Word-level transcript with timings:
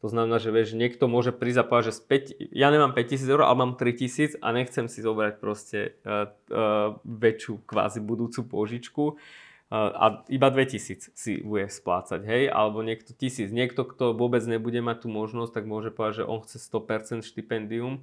To 0.00 0.08
znamená, 0.08 0.40
že 0.40 0.48
vieš, 0.48 0.72
niekto 0.72 1.12
môže 1.12 1.28
prísť 1.28 1.60
a 1.60 1.68
povedať, 1.68 1.92
že 1.92 1.98
späť, 2.00 2.22
ja 2.56 2.72
nemám 2.72 2.96
5000 2.96 3.20
eur, 3.28 3.44
ale 3.44 3.56
mám 3.60 3.72
3000 3.76 4.40
a 4.40 4.48
nechcem 4.56 4.88
si 4.88 5.04
zobrať 5.04 5.36
proste 5.36 6.00
uh, 6.08 6.32
uh, 6.48 6.96
väčšiu 7.04 7.60
kvázi 7.68 8.00
budúcu 8.00 8.48
pôžičku 8.48 9.04
uh, 9.12 9.92
a 9.92 10.24
iba 10.32 10.48
2000 10.48 11.12
si 11.12 11.44
bude 11.44 11.68
splácať, 11.68 12.24
hej, 12.24 12.48
alebo 12.48 12.80
niekto 12.80 13.12
1000. 13.12 13.52
Niekto, 13.52 13.84
kto 13.84 14.16
vôbec 14.16 14.40
nebude 14.48 14.80
mať 14.80 15.04
tú 15.04 15.08
možnosť, 15.12 15.52
tak 15.52 15.64
môže 15.68 15.92
povedať, 15.92 16.24
že 16.24 16.28
on 16.32 16.40
chce 16.40 16.56
100% 16.64 17.20
štipendium. 17.20 18.00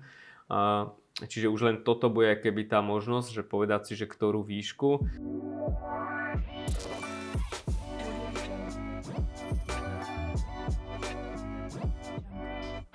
Uh, 0.53 0.93
čiže 1.25 1.49
už 1.49 1.59
len 1.65 1.77
toto 1.81 2.13
bude 2.13 2.29
keby 2.37 2.69
tá 2.69 2.85
možnosť, 2.85 3.41
že 3.41 3.41
povedať 3.41 3.89
si, 3.89 3.93
že 3.97 4.05
ktorú 4.05 4.45
výšku. 4.45 5.01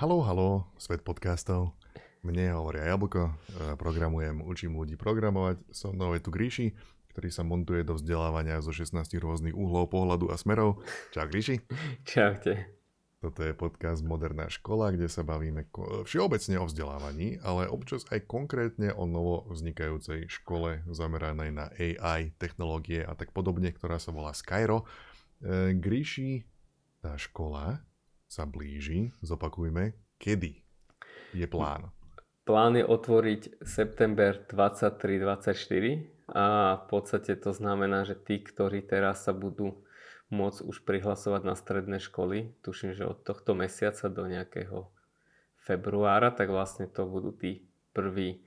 Halo, 0.03 0.19
halo, 0.27 0.67
svet 0.83 1.07
podcastov. 1.07 1.79
Mne 2.27 2.51
hovoria 2.59 2.91
Jablko, 2.91 3.23
e, 3.23 3.35
programujem, 3.79 4.43
učím 4.43 4.75
ľudí 4.75 4.99
programovať. 4.99 5.63
Som 5.71 5.95
mnou 5.95 6.19
je 6.19 6.27
tu 6.27 6.35
Gríši, 6.35 6.75
ktorý 7.15 7.31
sa 7.31 7.47
montuje 7.47 7.87
do 7.87 7.95
vzdelávania 7.95 8.59
zo 8.67 8.75
16 8.75 8.99
rôznych 9.23 9.55
uhlov 9.55 9.95
pohľadu 9.95 10.27
a 10.27 10.35
smerov. 10.35 10.83
Čau 11.15 11.31
Gríši. 11.31 11.63
Čaute. 12.03 12.83
Toto 13.23 13.47
je 13.47 13.55
podcast 13.55 14.03
Moderná 14.03 14.51
škola, 14.51 14.91
kde 14.91 15.07
sa 15.07 15.23
bavíme 15.23 15.71
všeobecne 16.03 16.59
o 16.59 16.67
vzdelávaní, 16.67 17.39
ale 17.39 17.71
občas 17.71 18.03
aj 18.11 18.27
konkrétne 18.27 18.91
o 18.99 19.07
novo 19.07 19.47
vznikajúcej 19.55 20.27
škole 20.27 20.83
zameranej 20.91 21.55
na 21.55 21.71
AI, 21.79 22.35
technológie 22.43 23.07
a 23.07 23.15
tak 23.15 23.31
podobne, 23.31 23.71
ktorá 23.71 24.03
sa 24.03 24.11
volá 24.11 24.35
Skyro. 24.35 24.83
E, 25.39 25.79
Gríši, 25.79 26.43
tá 26.99 27.15
škola 27.15 27.87
sa 28.33 28.49
blíži. 28.49 29.13
Zopakujme, 29.21 29.93
kedy 30.17 30.65
je 31.37 31.45
plán? 31.45 31.93
Plán 32.49 32.81
je 32.81 32.85
otvoriť 32.89 33.61
september 33.61 34.41
23-24 34.49 36.33
a 36.33 36.81
v 36.81 36.85
podstate 36.89 37.37
to 37.37 37.53
znamená, 37.53 38.09
že 38.09 38.17
tí, 38.17 38.41
ktorí 38.41 38.81
teraz 38.89 39.29
sa 39.29 39.37
budú 39.37 39.85
môcť 40.33 40.65
už 40.65 40.89
prihlasovať 40.89 41.43
na 41.45 41.53
stredné 41.53 42.01
školy, 42.01 42.57
tuším, 42.65 42.97
že 42.97 43.05
od 43.05 43.21
tohto 43.21 43.53
mesiaca 43.53 44.09
do 44.09 44.25
nejakého 44.25 44.89
februára, 45.61 46.33
tak 46.33 46.49
vlastne 46.49 46.89
to 46.89 47.05
budú 47.05 47.37
tí 47.37 47.69
prví, 47.93 48.41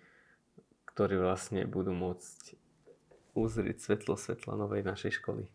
ktorí 0.89 1.22
vlastne 1.22 1.69
budú 1.69 1.94
môcť 1.94 2.58
uzrieť 3.38 3.78
svetlo 3.80 4.17
svetla 4.17 4.58
novej 4.58 4.81
našej 4.81 5.22
školy. 5.22 5.45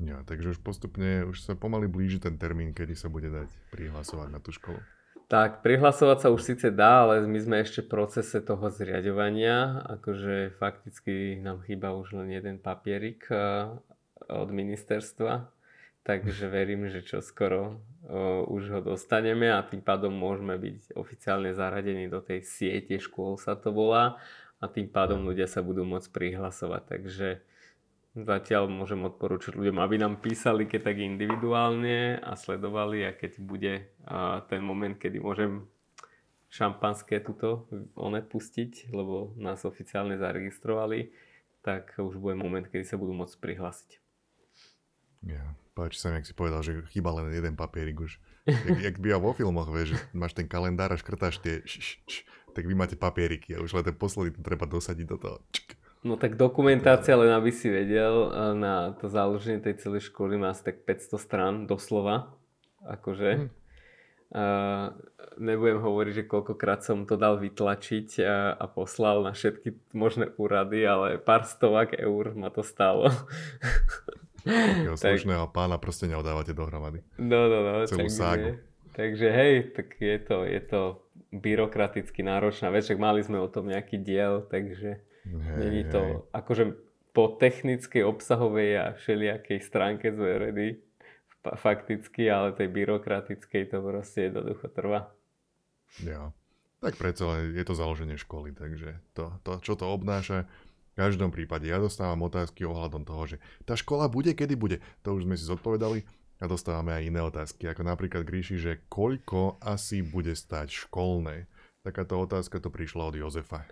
Ja, 0.00 0.24
takže 0.24 0.56
už 0.56 0.64
postupne, 0.64 1.28
už 1.28 1.44
sa 1.44 1.52
pomaly 1.52 1.84
blíži 1.84 2.16
ten 2.16 2.40
termín, 2.40 2.72
kedy 2.72 2.96
sa 2.96 3.12
bude 3.12 3.28
dať 3.28 3.48
prihlasovať 3.76 4.28
na 4.32 4.40
tú 4.40 4.48
školu. 4.48 4.80
Tak, 5.28 5.64
prihlasovať 5.64 6.18
sa 6.20 6.28
už 6.28 6.40
síce 6.44 6.68
dá, 6.68 7.08
ale 7.08 7.24
my 7.24 7.40
sme 7.40 7.56
ešte 7.64 7.84
v 7.84 7.92
procese 7.92 8.40
toho 8.44 8.68
zriadovania. 8.68 9.80
Akože 10.00 10.52
fakticky 10.60 11.40
nám 11.40 11.64
chýba 11.64 11.96
už 11.96 12.16
len 12.20 12.28
jeden 12.32 12.60
papierik 12.60 13.24
eh, 13.32 13.72
od 14.28 14.48
ministerstva. 14.52 15.48
Takže 16.04 16.48
verím, 16.56 16.88
že 16.90 17.00
čo 17.00 17.22
skoro 17.22 17.78
uh, 18.10 18.42
už 18.50 18.62
ho 18.74 18.80
dostaneme 18.82 19.48
a 19.54 19.62
tým 19.62 19.80
pádom 19.80 20.10
môžeme 20.10 20.58
byť 20.58 20.98
oficiálne 20.98 21.54
zaradení 21.54 22.10
do 22.10 22.18
tej 22.18 22.42
siete 22.42 22.98
škôl 22.98 23.38
sa 23.38 23.54
to 23.54 23.70
volá 23.70 24.18
a 24.58 24.66
tým 24.66 24.90
pádom 24.90 25.22
ľudia 25.22 25.46
sa 25.46 25.62
budú 25.62 25.86
môcť 25.86 26.10
prihlasovať. 26.10 26.82
Takže 26.86 27.28
Zatiaľ 28.12 28.68
môžem 28.68 29.00
odporúčať 29.08 29.56
ľuďom, 29.56 29.80
aby 29.80 29.96
nám 29.96 30.20
písali 30.20 30.68
keď 30.68 30.92
tak 30.92 31.00
individuálne 31.00 32.20
a 32.20 32.36
sledovali 32.36 33.08
a 33.08 33.16
keď 33.16 33.40
bude 33.40 33.88
a 34.04 34.44
ten 34.52 34.60
moment, 34.60 35.00
kedy 35.00 35.16
môžem 35.16 35.64
šampanské 36.52 37.24
tuto 37.24 37.64
one 37.96 38.20
pustiť, 38.20 38.92
lebo 38.92 39.32
nás 39.40 39.64
oficiálne 39.64 40.20
zaregistrovali, 40.20 41.08
tak 41.64 41.96
už 41.96 42.20
bude 42.20 42.36
moment, 42.36 42.68
kedy 42.68 42.84
sa 42.84 43.00
budú 43.00 43.16
môcť 43.16 43.40
prihlásiť. 43.40 43.90
Ja, 45.24 45.56
páči 45.72 45.96
sa 45.96 46.12
mi, 46.12 46.20
ak 46.20 46.28
si 46.28 46.36
povedal, 46.36 46.60
že 46.60 46.84
chýba 46.92 47.16
len 47.16 47.32
jeden 47.32 47.56
papierik 47.56 47.96
už. 47.96 48.20
Jak, 48.42 48.78
jak 48.82 48.96
by 48.98 49.22
vo 49.22 49.30
filmoch, 49.30 49.70
vieš, 49.70 49.94
že 49.94 49.98
máš 50.10 50.34
ten 50.34 50.50
kalendár 50.50 50.90
a 50.90 50.98
škrtáš 50.98 51.38
tie 51.38 51.62
š, 51.62 51.78
š, 51.78 51.90
š, 52.10 52.16
tak 52.50 52.66
vy 52.66 52.74
máte 52.74 52.98
papieriky 52.98 53.54
a 53.54 53.62
už 53.62 53.78
len 53.78 53.86
ten 53.86 53.94
posledný 53.94 54.34
treba 54.42 54.66
dosadiť 54.66 55.06
do 55.06 55.14
toho. 55.14 55.38
Čk. 55.54 55.78
No 56.02 56.18
tak 56.18 56.34
dokumentácia, 56.34 57.14
len 57.14 57.30
aby 57.30 57.54
si 57.54 57.70
vedel, 57.70 58.34
na 58.58 58.90
to 58.98 59.06
založenie 59.06 59.62
tej 59.62 59.78
celej 59.78 60.10
školy 60.10 60.34
má 60.34 60.50
asi 60.50 60.66
tak 60.66 60.82
500 60.82 61.14
strán, 61.14 61.54
doslova. 61.70 62.34
Akože. 62.82 63.30
Hm. 63.38 63.48
Uh, 64.32 64.96
nebudem 65.36 65.78
hovoriť, 65.78 66.24
že 66.24 66.24
koľkokrát 66.24 66.80
som 66.80 67.04
to 67.04 67.20
dal 67.20 67.36
vytlačiť 67.36 68.24
a, 68.24 68.56
a 68.56 68.64
poslal 68.64 69.22
na 69.28 69.36
všetky 69.36 69.92
možné 69.92 70.32
úrady, 70.40 70.88
ale 70.88 71.20
pár 71.20 71.44
stovák 71.44 71.94
eur 72.00 72.32
ma 72.32 72.48
to 72.48 72.64
stálo. 72.64 73.12
Takého 74.42 74.96
slušného 75.04 75.52
pána 75.52 75.76
proste 75.76 76.08
neodávate 76.08 76.56
dohromady. 76.56 77.04
No, 77.20 77.46
no, 77.46 77.60
no. 77.60 77.72
Celú 77.84 78.08
takže, 78.08 78.16
ságu. 78.16 78.50
Takže 78.96 79.28
hej, 79.28 79.52
tak 79.76 80.00
je 80.00 80.18
to, 80.18 80.36
je 80.48 80.60
to 80.64 80.80
byrokraticky 81.32 82.20
náročná 82.24 82.68
vec, 82.68 82.88
však 82.88 83.00
mali 83.00 83.20
sme 83.24 83.40
o 83.40 83.48
tom 83.48 83.68
nejaký 83.68 84.00
diel, 84.00 84.44
takže 84.48 85.00
Hej, 85.22 85.58
Není 85.58 85.82
to, 85.86 86.00
hej. 86.02 86.14
akože 86.34 86.64
po 87.12 87.36
technickej, 87.36 88.02
obsahovej 88.08 88.70
a 88.78 88.84
všelijakej 88.96 89.58
stránke 89.60 90.10
sme 90.10 90.40
ready 90.40 90.68
fakticky, 91.42 92.30
ale 92.30 92.54
tej 92.54 92.70
byrokratickej 92.70 93.70
to 93.70 93.78
proste 93.82 94.30
jednoducho 94.30 94.66
trvá. 94.70 95.10
Ja. 96.00 96.30
Tak 96.82 96.98
predsa 96.98 97.38
je 97.38 97.62
to 97.62 97.78
založenie 97.78 98.18
školy, 98.18 98.50
takže 98.54 98.98
to, 99.14 99.30
to, 99.46 99.62
čo 99.62 99.78
to 99.78 99.86
obnáša, 99.86 100.50
v 100.92 100.94
každom 100.98 101.30
prípade 101.32 101.70
ja 101.70 101.78
dostávam 101.78 102.26
otázky 102.26 102.66
ohľadom 102.68 103.06
toho, 103.06 103.24
že 103.24 103.36
tá 103.64 103.78
škola 103.78 104.12
bude, 104.12 104.34
kedy 104.36 104.54
bude. 104.58 104.82
To 105.06 105.16
už 105.16 105.24
sme 105.24 105.38
si 105.40 105.46
zodpovedali 105.46 106.04
a 106.42 106.44
dostávame 106.50 106.92
aj 106.92 107.06
iné 107.06 107.20
otázky, 107.22 107.70
ako 107.70 107.86
napríklad 107.86 108.26
Gríši, 108.26 108.58
že 108.60 108.72
koľko 108.90 109.62
asi 109.62 110.02
bude 110.02 110.34
stať 110.34 110.84
školné. 110.84 111.46
Takáto 111.86 112.18
otázka 112.18 112.60
to 112.60 112.68
prišla 112.68 113.08
od 113.08 113.14
Jozefa. 113.14 113.64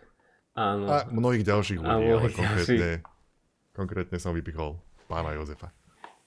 Áno. 0.60 0.84
A 0.92 1.08
mnohých 1.08 1.44
ďalších 1.48 1.80
ľudí, 1.80 1.88
ale 1.88 2.28
konkrétne, 2.36 2.90
konkrétne 3.72 4.18
som 4.20 4.36
vypichol 4.36 4.76
pána 5.08 5.32
Jozefa. 5.32 5.72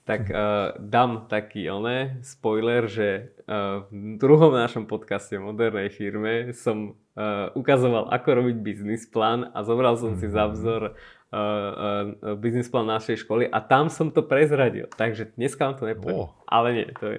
Tak 0.04 0.28
uh, 0.28 0.76
dám 0.76 1.30
taký 1.32 1.64
oné 1.72 2.20
spoiler, 2.20 2.84
že 2.90 3.32
uh, 3.48 3.88
v 3.88 4.20
druhom 4.20 4.52
našom 4.52 4.84
podcaste 4.84 5.32
modernej 5.40 5.88
firme 5.88 6.52
som 6.52 6.92
uh, 7.16 7.48
ukazoval, 7.56 8.12
ako 8.12 8.28
robiť 8.42 8.56
biznis 8.60 9.08
plán 9.08 9.48
a 9.56 9.64
zobral 9.64 9.96
som 9.96 10.12
si 10.18 10.28
za 10.28 10.44
mhm. 10.44 10.52
vzor 10.52 10.82
uh, 10.92 10.92
uh, 11.32 12.36
biznis 12.36 12.68
plán 12.68 12.84
našej 12.84 13.24
školy 13.24 13.48
a 13.48 13.64
tam 13.64 13.88
som 13.88 14.12
to 14.12 14.20
prezradil. 14.20 14.92
Takže 14.92 15.32
dneska 15.40 15.72
vám 15.72 15.76
to 15.80 15.88
nepoviem. 15.88 16.20
Oh. 16.20 16.36
Ale 16.44 16.68
nie, 16.76 16.88
to 17.00 17.16
je. 17.16 17.18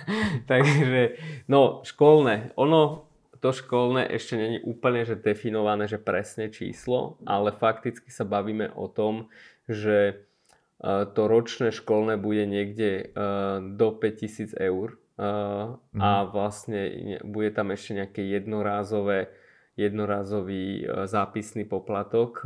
Takže, 0.50 1.02
no, 1.46 1.86
školné. 1.86 2.58
Ono, 2.58 3.05
to 3.40 3.50
školné 3.52 4.08
ešte 4.08 4.34
není 4.36 4.58
úplne 4.64 5.04
že 5.04 5.18
definované, 5.18 5.86
že 5.86 6.00
presne 6.00 6.48
číslo, 6.48 7.20
ale 7.26 7.52
fakticky 7.52 8.08
sa 8.10 8.24
bavíme 8.24 8.72
o 8.74 8.88
tom, 8.88 9.28
že 9.66 9.98
e, 10.08 10.14
to 10.86 11.22
ročné 11.28 11.72
školné 11.74 12.16
bude 12.16 12.44
niekde 12.48 12.90
e, 12.90 13.04
do 13.76 13.92
5000 13.92 14.56
eur 14.56 14.96
mm. 15.18 16.00
a 16.00 16.10
vlastne 16.28 16.80
bude 17.24 17.50
tam 17.52 17.72
ešte 17.72 18.04
nejaké 18.04 18.22
jednorázové 18.24 19.32
jednorázový 19.76 20.88
zápisný 21.04 21.68
poplatok 21.68 22.40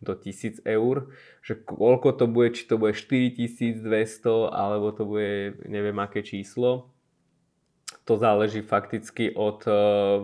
do 0.00 0.12
1000 0.14 0.62
eur, 0.64 1.10
že 1.42 1.58
koľko 1.58 2.14
to 2.14 2.30
bude, 2.30 2.56
či 2.56 2.64
to 2.70 2.78
bude 2.78 2.94
4200 2.94 3.82
alebo 4.54 4.94
to 4.94 5.02
bude 5.02 5.60
neviem 5.66 5.98
aké 6.00 6.22
číslo, 6.22 6.94
to 8.04 8.16
záleží 8.16 8.64
fakticky 8.64 9.32
od 9.32 9.64
uh, 9.68 9.74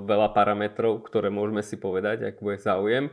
veľa 0.02 0.32
parametrov, 0.32 1.05
ktoré 1.05 1.28
môžeme 1.28 1.61
si 1.61 1.76
povedať, 1.76 2.28
ak 2.28 2.43
bude 2.43 2.58
záujem. 2.61 3.12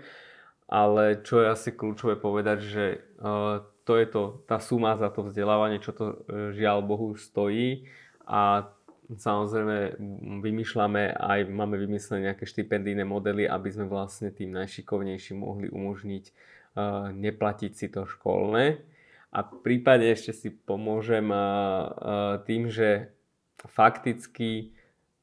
Ale 0.68 1.22
čo 1.22 1.44
je 1.44 1.48
asi 1.52 1.70
kľúčové 1.76 2.18
povedať, 2.18 2.60
že 2.64 2.86
uh, 3.20 3.62
to 3.84 4.00
je 4.00 4.08
to, 4.08 4.42
tá 4.48 4.58
suma 4.64 4.96
za 4.96 5.12
to 5.12 5.28
vzdelávanie, 5.28 5.84
čo 5.84 5.92
to 5.92 6.06
uh, 6.06 6.16
žiaľ 6.56 6.82
Bohu 6.82 7.14
stojí. 7.20 7.86
A 8.24 8.72
samozrejme 9.12 10.00
vymýšľame 10.40 11.20
aj, 11.20 11.40
máme 11.52 11.76
vymyslené 11.76 12.32
nejaké 12.32 12.48
štipendijné 12.48 13.04
modely, 13.04 13.46
aby 13.46 13.70
sme 13.70 13.92
vlastne 13.92 14.32
tým 14.32 14.56
najšikovnejším 14.56 15.38
mohli 15.44 15.68
umožniť 15.68 16.54
neplatiť 17.14 17.72
si 17.78 17.88
to 17.94 18.10
školné. 18.10 18.82
A 19.30 19.46
v 19.46 19.54
prípade 19.62 20.10
ešte 20.10 20.34
si 20.34 20.50
pomôžem 20.50 21.26
tým, 22.50 22.70
že 22.70 23.14
fakticky 23.68 24.74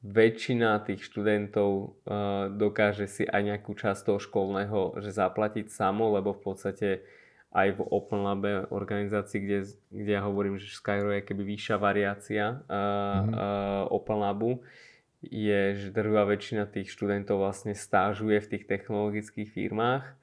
väčšina 0.01 0.81
tých 0.81 1.05
študentov 1.05 1.69
uh, 1.69 2.49
dokáže 2.49 3.05
si 3.05 3.23
aj 3.25 3.41
nejakú 3.53 3.77
časť 3.77 4.01
toho 4.09 4.19
školného 4.19 4.97
že 4.97 5.13
zaplatiť 5.13 5.69
samo, 5.69 6.09
lebo 6.17 6.33
v 6.33 6.41
podstate 6.41 6.89
aj 7.51 7.77
v 7.77 7.79
Open 7.91 8.23
Labe 8.23 8.65
organizácii, 8.71 9.39
kde, 9.43 9.59
kde 9.91 10.11
ja 10.15 10.23
hovorím, 10.23 10.55
že 10.55 10.71
Skyro 10.71 11.11
je 11.11 11.21
keby 11.21 11.43
vyššia 11.43 11.77
variácia 11.77 12.45
uh, 12.47 12.73
mm-hmm. 12.73 13.33
uh, 13.35 13.93
Open 13.93 14.19
Labu, 14.23 14.63
je, 15.21 15.77
že 15.77 15.93
drvá 15.93 16.25
väčšina 16.25 16.65
tých 16.65 16.89
študentov 16.89 17.45
vlastne 17.45 17.77
stážuje 17.77 18.41
v 18.41 18.49
tých 18.57 18.65
technologických 18.65 19.53
firmách 19.53 20.17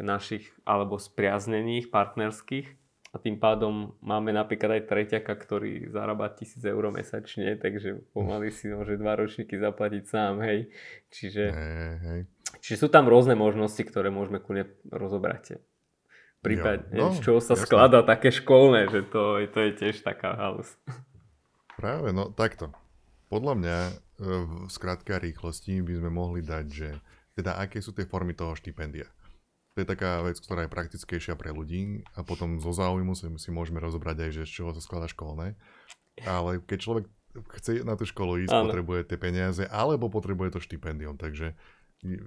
našich 0.00 0.48
alebo 0.64 0.96
spriaznených, 0.96 1.92
partnerských 1.92 2.79
a 3.10 3.16
tým 3.18 3.42
pádom 3.42 3.98
máme 3.98 4.30
napríklad 4.30 4.78
aj 4.78 4.82
treťaka, 4.86 5.34
ktorý 5.34 5.90
zarába 5.90 6.30
1000 6.30 6.62
eur 6.62 6.84
mesačne, 6.94 7.58
takže 7.58 8.06
pomaly 8.14 8.54
si 8.54 8.70
môže 8.70 8.94
dva 8.94 9.18
ročníky 9.18 9.58
zaplatiť 9.58 10.02
sám, 10.06 10.38
hej. 10.46 10.70
Čiže, 11.10 11.44
hej, 11.50 11.94
hej. 12.06 12.20
čiže 12.62 12.86
sú 12.86 12.88
tam 12.88 13.10
rôzne 13.10 13.34
možnosti, 13.34 13.82
ktoré 13.82 14.14
môžeme 14.14 14.38
kľudne 14.38 14.70
rozobrať. 14.94 15.58
Prípadne, 16.40 16.96
no, 16.96 17.12
z 17.12 17.20
čoho 17.20 17.42
sa 17.42 17.58
jasné. 17.58 17.66
skladá 17.68 18.00
také 18.06 18.32
školné, 18.32 18.88
že 18.88 19.04
to, 19.10 19.42
to 19.52 19.58
je 19.60 19.70
tiež 19.76 20.06
taká 20.06 20.38
halus. 20.38 20.70
Práve, 21.76 22.14
no 22.14 22.32
takto. 22.32 22.72
Podľa 23.28 23.54
mňa 23.60 23.78
e, 23.86 23.92
v 24.66 24.70
skrátka 24.72 25.20
rýchlosti 25.20 25.82
by 25.82 25.94
sme 26.00 26.10
mohli 26.14 26.40
dať, 26.40 26.66
že 26.70 26.88
teda 27.36 27.60
aké 27.60 27.84
sú 27.84 27.92
tie 27.92 28.08
formy 28.08 28.32
toho 28.32 28.56
štipendia. 28.56 29.10
To 29.74 29.82
je 29.82 29.86
taká 29.86 30.18
vec, 30.26 30.34
ktorá 30.42 30.66
je 30.66 30.74
praktickejšia 30.74 31.38
pre 31.38 31.54
ľudí 31.54 32.02
a 32.18 32.26
potom 32.26 32.58
zo 32.58 32.74
záujmu 32.74 33.14
si, 33.14 33.30
si 33.38 33.50
môžeme 33.54 33.78
rozobrať 33.78 34.26
aj, 34.26 34.30
že 34.34 34.42
z 34.46 34.52
čoho 34.60 34.70
sa 34.74 34.82
skladá 34.82 35.06
školné. 35.06 35.54
Ale 36.26 36.58
keď 36.66 36.78
človek 36.82 37.04
chce 37.54 37.86
na 37.86 37.94
tú 37.94 38.02
školu 38.02 38.42
ísť, 38.44 38.52
ano. 38.52 38.66
potrebuje 38.66 39.00
tie 39.06 39.18
peniaze 39.18 39.62
alebo 39.70 40.10
potrebuje 40.10 40.58
to 40.58 40.60
štipendium. 40.60 41.14
Takže 41.14 41.54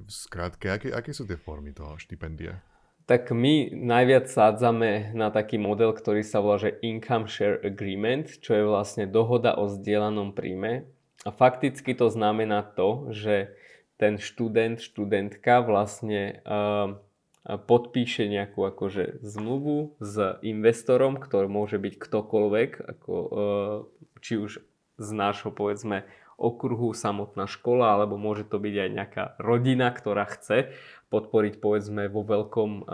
skrátke, 0.07 0.72
aké, 0.72 0.94
aké 0.94 1.12
sú 1.12 1.28
tie 1.28 1.36
formy 1.36 1.75
toho 1.75 2.00
štipendia? 2.00 2.62
Tak 3.04 3.36
my 3.36 3.75
najviac 3.75 4.31
sádzame 4.31 5.12
na 5.12 5.28
taký 5.28 5.60
model, 5.60 5.92
ktorý 5.92 6.24
sa 6.24 6.39
volá, 6.39 6.56
že 6.56 6.80
Income 6.80 7.28
Share 7.28 7.60
Agreement, 7.60 8.31
čo 8.39 8.56
je 8.56 8.63
vlastne 8.63 9.04
dohoda 9.04 9.60
o 9.60 9.68
zdieľanom 9.68 10.31
príjme. 10.31 10.88
A 11.28 11.30
fakticky 11.36 11.92
to 12.00 12.07
znamená 12.07 12.63
to, 12.63 13.12
že 13.12 13.51
ten 14.00 14.16
študent, 14.16 14.80
študentka 14.80 15.68
vlastne 15.68 16.39
uh, 16.48 16.96
podpíše 17.44 18.31
nejakú 18.31 18.63
akože 18.63 19.19
zmluvu 19.19 20.00
s 20.00 20.40
investorom, 20.44 21.19
ktorý 21.19 21.51
môže 21.51 21.75
byť 21.75 21.94
ktokoľvek, 22.00 22.72
ako, 22.80 23.13
uh, 23.13 23.78
či 24.24 24.40
už 24.40 24.63
z 24.95 25.10
nášho 25.12 25.51
povedzme 25.51 26.07
okruhu 26.38 26.98
samotná 26.98 27.45
škola, 27.45 27.95
alebo 27.95 28.18
môže 28.18 28.44
to 28.44 28.57
byť 28.57 28.75
aj 28.75 28.90
nejaká 28.90 29.24
rodina, 29.38 29.94
ktorá 29.94 30.25
chce 30.25 30.74
podporiť 31.13 31.62
povedzme 31.62 32.10
vo 32.10 32.25
veľkom, 32.25 32.90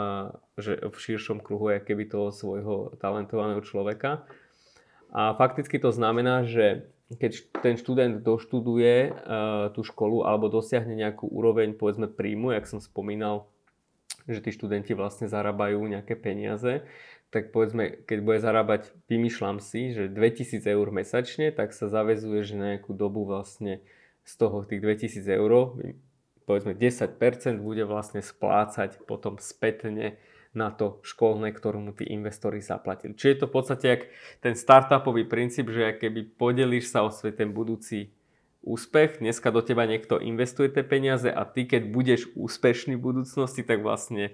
že 0.60 0.76
v 0.76 0.96
širšom 0.96 1.40
kruhu 1.40 1.72
keby 1.80 2.12
toho 2.12 2.36
svojho 2.36 3.00
talentovaného 3.00 3.64
človeka. 3.64 4.28
A 5.10 5.34
fakticky 5.40 5.80
to 5.80 5.96
znamená, 5.96 6.44
že 6.44 6.92
keď 7.10 7.32
ten 7.64 7.76
študent 7.80 8.22
doštuduje 8.22 9.16
tú 9.74 9.82
školu 9.88 10.28
alebo 10.28 10.52
dosiahne 10.52 10.94
nejakú 10.94 11.26
úroveň 11.26 11.74
povedzme 11.74 12.12
príjmu, 12.12 12.54
jak 12.54 12.68
som 12.68 12.84
spomínal, 12.84 13.48
že 14.32 14.44
tí 14.46 14.54
študenti 14.54 14.94
vlastne 14.94 15.26
zarábajú 15.26 15.82
nejaké 15.90 16.14
peniaze, 16.14 16.86
tak 17.30 17.54
povedzme, 17.54 18.06
keď 18.10 18.20
bude 18.26 18.40
zarábať, 18.42 18.90
vymýšľam 19.06 19.62
si, 19.62 19.94
že 19.94 20.10
2000 20.10 20.66
eur 20.66 20.88
mesačne, 20.90 21.54
tak 21.54 21.78
sa 21.78 21.86
zavezuje, 21.86 22.42
že 22.42 22.58
nejakú 22.58 22.98
dobu 22.98 23.26
vlastne 23.26 23.86
z 24.26 24.34
toho 24.38 24.66
tých 24.66 24.82
2000 24.82 25.26
eur 25.30 25.78
povedzme 26.50 26.74
10% 26.74 27.62
bude 27.62 27.86
vlastne 27.86 28.26
splácať 28.26 29.06
potom 29.06 29.38
spätne 29.38 30.18
na 30.58 30.74
to 30.74 30.98
školné, 31.06 31.54
ktorú 31.54 31.78
mu 31.78 31.94
tí 31.94 32.10
investori 32.10 32.58
zaplatili. 32.58 33.14
Čiže 33.14 33.30
je 33.30 33.40
to 33.46 33.46
v 33.46 33.54
podstate 33.54 33.86
jak 33.86 34.02
ten 34.42 34.58
startupový 34.58 35.30
princíp, 35.30 35.70
že 35.70 35.94
keby 36.02 36.34
podelíš 36.42 36.90
sa 36.90 37.06
o 37.06 37.14
svoj 37.14 37.38
ten 37.38 37.54
budúci 37.54 38.18
úspech, 38.62 39.24
dneska 39.24 39.52
do 39.52 39.64
teba 39.64 39.88
niekto 39.88 40.20
investuje 40.20 40.70
tie 40.70 40.84
peniaze 40.84 41.32
a 41.32 41.48
ty 41.48 41.64
keď 41.64 41.88
budeš 41.90 42.22
úspešný 42.36 43.00
v 43.00 43.06
budúcnosti, 43.12 43.64
tak 43.64 43.80
vlastne 43.80 44.32
e, 44.32 44.34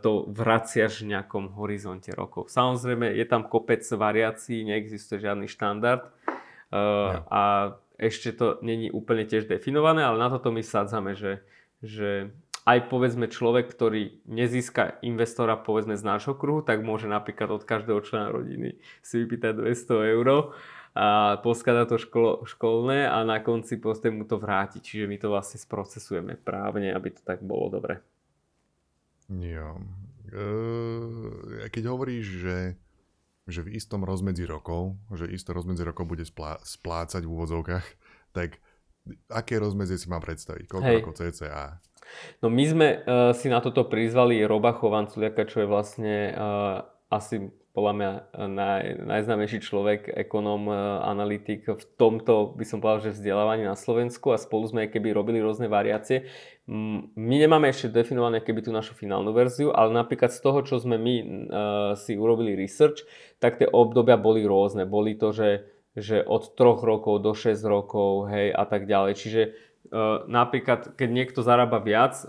to 0.00 0.26
vraciaš 0.32 1.04
v 1.04 1.16
nejakom 1.16 1.52
horizonte 1.54 2.10
rokov. 2.16 2.48
Samozrejme, 2.48 3.12
je 3.12 3.26
tam 3.28 3.44
kopec 3.44 3.84
variácií, 3.92 4.64
neexistuje 4.64 5.22
žiadny 5.22 5.46
štandard 5.46 6.08
uh, 6.72 7.22
a 7.28 7.42
ešte 8.00 8.32
to 8.32 8.58
není 8.64 8.88
úplne 8.88 9.28
tiež 9.28 9.46
definované, 9.46 10.02
ale 10.02 10.18
na 10.18 10.32
toto 10.32 10.50
my 10.50 10.64
sádzame, 10.64 11.12
že, 11.14 11.44
že 11.84 12.32
aj 12.62 12.88
povedzme 12.88 13.26
človek, 13.26 13.70
ktorý 13.70 14.22
nezíska 14.26 15.02
investora 15.02 15.58
povedzme 15.58 15.98
z 15.98 16.06
nášho 16.06 16.38
kruhu, 16.38 16.62
tak 16.62 16.86
môže 16.86 17.10
napríklad 17.10 17.50
od 17.50 17.66
každého 17.66 18.00
člena 18.06 18.30
rodiny 18.30 18.78
si 19.02 19.14
vypýtať 19.22 19.58
200 19.58 20.14
eur 20.14 20.54
a 20.92 21.40
poskladá 21.40 21.88
to 21.88 21.96
školo, 21.96 22.44
školné 22.44 23.08
a 23.08 23.24
na 23.24 23.40
konci 23.40 23.80
proste 23.80 24.12
mu 24.12 24.28
to 24.28 24.36
vráti. 24.36 24.78
Čiže 24.80 25.08
my 25.08 25.16
to 25.16 25.32
vlastne 25.32 25.56
sprocesujeme 25.56 26.36
právne, 26.36 26.92
aby 26.92 27.16
to 27.16 27.24
tak 27.24 27.40
bolo 27.40 27.72
dobre. 27.72 28.04
Jo. 29.32 29.80
E, 30.28 31.68
keď 31.72 31.84
hovoríš, 31.88 32.26
že 32.44 32.56
že 33.42 33.66
v 33.66 33.74
istom 33.74 34.06
rozmedzi 34.06 34.46
rokov, 34.46 34.94
že 35.10 35.26
isté 35.26 35.50
rozmedzi 35.50 35.82
rokov 35.82 36.06
bude 36.06 36.22
splá, 36.22 36.62
splácať 36.62 37.26
v 37.26 37.32
úvodzovkách, 37.34 37.86
tak 38.36 38.62
aké 39.26 39.58
rozmedzie 39.58 39.98
si 39.98 40.06
mám 40.06 40.22
predstaviť? 40.22 40.64
Koľko 40.70 40.86
Hej. 40.86 40.98
rokov 41.02 41.14
cca? 41.18 41.82
No 42.38 42.52
my 42.52 42.64
sme 42.66 42.88
uh, 43.02 43.34
si 43.34 43.50
na 43.50 43.58
toto 43.58 43.88
prizvali 43.88 44.42
Roba 44.46 44.76
Chovanculiaka, 44.76 45.48
čo 45.48 45.64
je 45.64 45.68
vlastne 45.70 46.14
uh, 46.34 46.86
asi 47.10 47.50
podľa 47.72 47.92
mňa 47.96 48.10
naj, 48.52 48.84
najznámejší 49.00 49.64
človek, 49.64 50.12
ekonóm, 50.12 50.68
e, 50.68 50.76
analytik 51.08 51.64
v 51.64 51.84
tomto, 51.96 52.52
by 52.52 52.64
som 52.68 52.84
povedal, 52.84 53.08
že 53.08 53.16
vzdelávaní 53.16 53.64
na 53.64 53.80
Slovensku 53.80 54.28
a 54.28 54.36
spolu 54.36 54.68
sme 54.68 54.92
keby 54.92 55.16
robili 55.16 55.40
rôzne 55.40 55.72
variácie. 55.72 56.28
My 57.16 57.36
nemáme 57.40 57.72
ešte 57.72 57.88
definované 57.88 58.44
keby 58.44 58.68
tú 58.68 58.76
našu 58.76 58.92
finálnu 58.92 59.32
verziu, 59.32 59.72
ale 59.72 59.88
napríklad 59.96 60.36
z 60.36 60.40
toho, 60.44 60.60
čo 60.68 60.84
sme 60.84 61.00
my 61.00 61.14
uh, 61.16 61.24
si 61.96 62.14
urobili 62.14 62.54
research, 62.54 63.08
tak 63.40 63.56
tie 63.56 63.66
obdobia 63.66 64.20
boli 64.20 64.44
rôzne. 64.44 64.84
Boli 64.84 65.16
to, 65.16 65.32
že, 65.32 65.64
že 65.96 66.20
od 66.22 66.52
3 66.54 66.76
rokov 66.76 67.24
do 67.24 67.32
6 67.32 67.56
rokov, 67.64 68.30
hej, 68.30 68.52
a 68.52 68.68
tak 68.68 68.84
ďalej. 68.84 69.12
Čiže 69.16 69.42
uh, 69.48 70.28
napríklad, 70.28 70.92
keď 70.94 71.08
niekto 71.08 71.40
zarába 71.40 71.80
viac, 71.80 72.20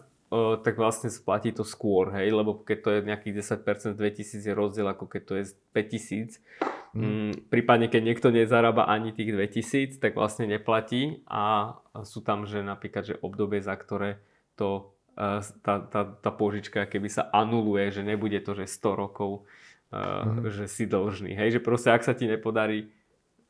tak 0.65 0.81
vlastne 0.81 1.13
splatí 1.13 1.53
to 1.53 1.61
skôr, 1.61 2.09
hej, 2.17 2.33
lebo 2.33 2.57
keď 2.65 2.77
to 2.81 2.89
je 2.89 2.99
nejakých 3.05 3.33
10%, 3.45 3.93
2000 3.93 4.49
je 4.49 4.53
rozdiel 4.53 4.87
ako 4.89 5.05
keď 5.05 5.21
to 5.29 5.33
je 5.37 5.45
5000. 5.75 6.41
Mm. 6.93 7.01
Mm, 7.01 7.33
prípadne 7.49 7.87
keď 7.89 8.01
niekto 8.01 8.29
nezarába 8.33 8.89
ani 8.89 9.13
tých 9.13 9.33
2000, 9.33 10.01
tak 10.01 10.17
vlastne 10.17 10.49
neplatí 10.49 11.21
a 11.29 11.77
sú 12.01 12.25
tam, 12.25 12.49
že 12.49 12.65
napríklad, 12.65 13.03
že 13.13 13.21
obdobie, 13.21 13.61
za 13.61 13.77
ktoré 13.77 14.21
to, 14.57 14.93
tá, 15.61 15.85
tá, 15.85 16.01
tá 16.05 16.31
požička 16.33 16.89
keby 16.89 17.09
sa 17.09 17.29
anuluje, 17.29 17.93
že 17.93 18.01
nebude 18.01 18.37
to, 18.41 18.57
že 18.57 18.65
100 18.65 19.01
rokov, 19.05 19.45
mm. 19.93 20.49
že 20.49 20.65
si 20.65 20.89
dlžný, 20.89 21.37
hej, 21.37 21.57
že 21.57 21.65
proste 21.65 21.93
ak 21.93 22.01
sa 22.01 22.17
ti 22.17 22.25
nepodarí 22.25 22.89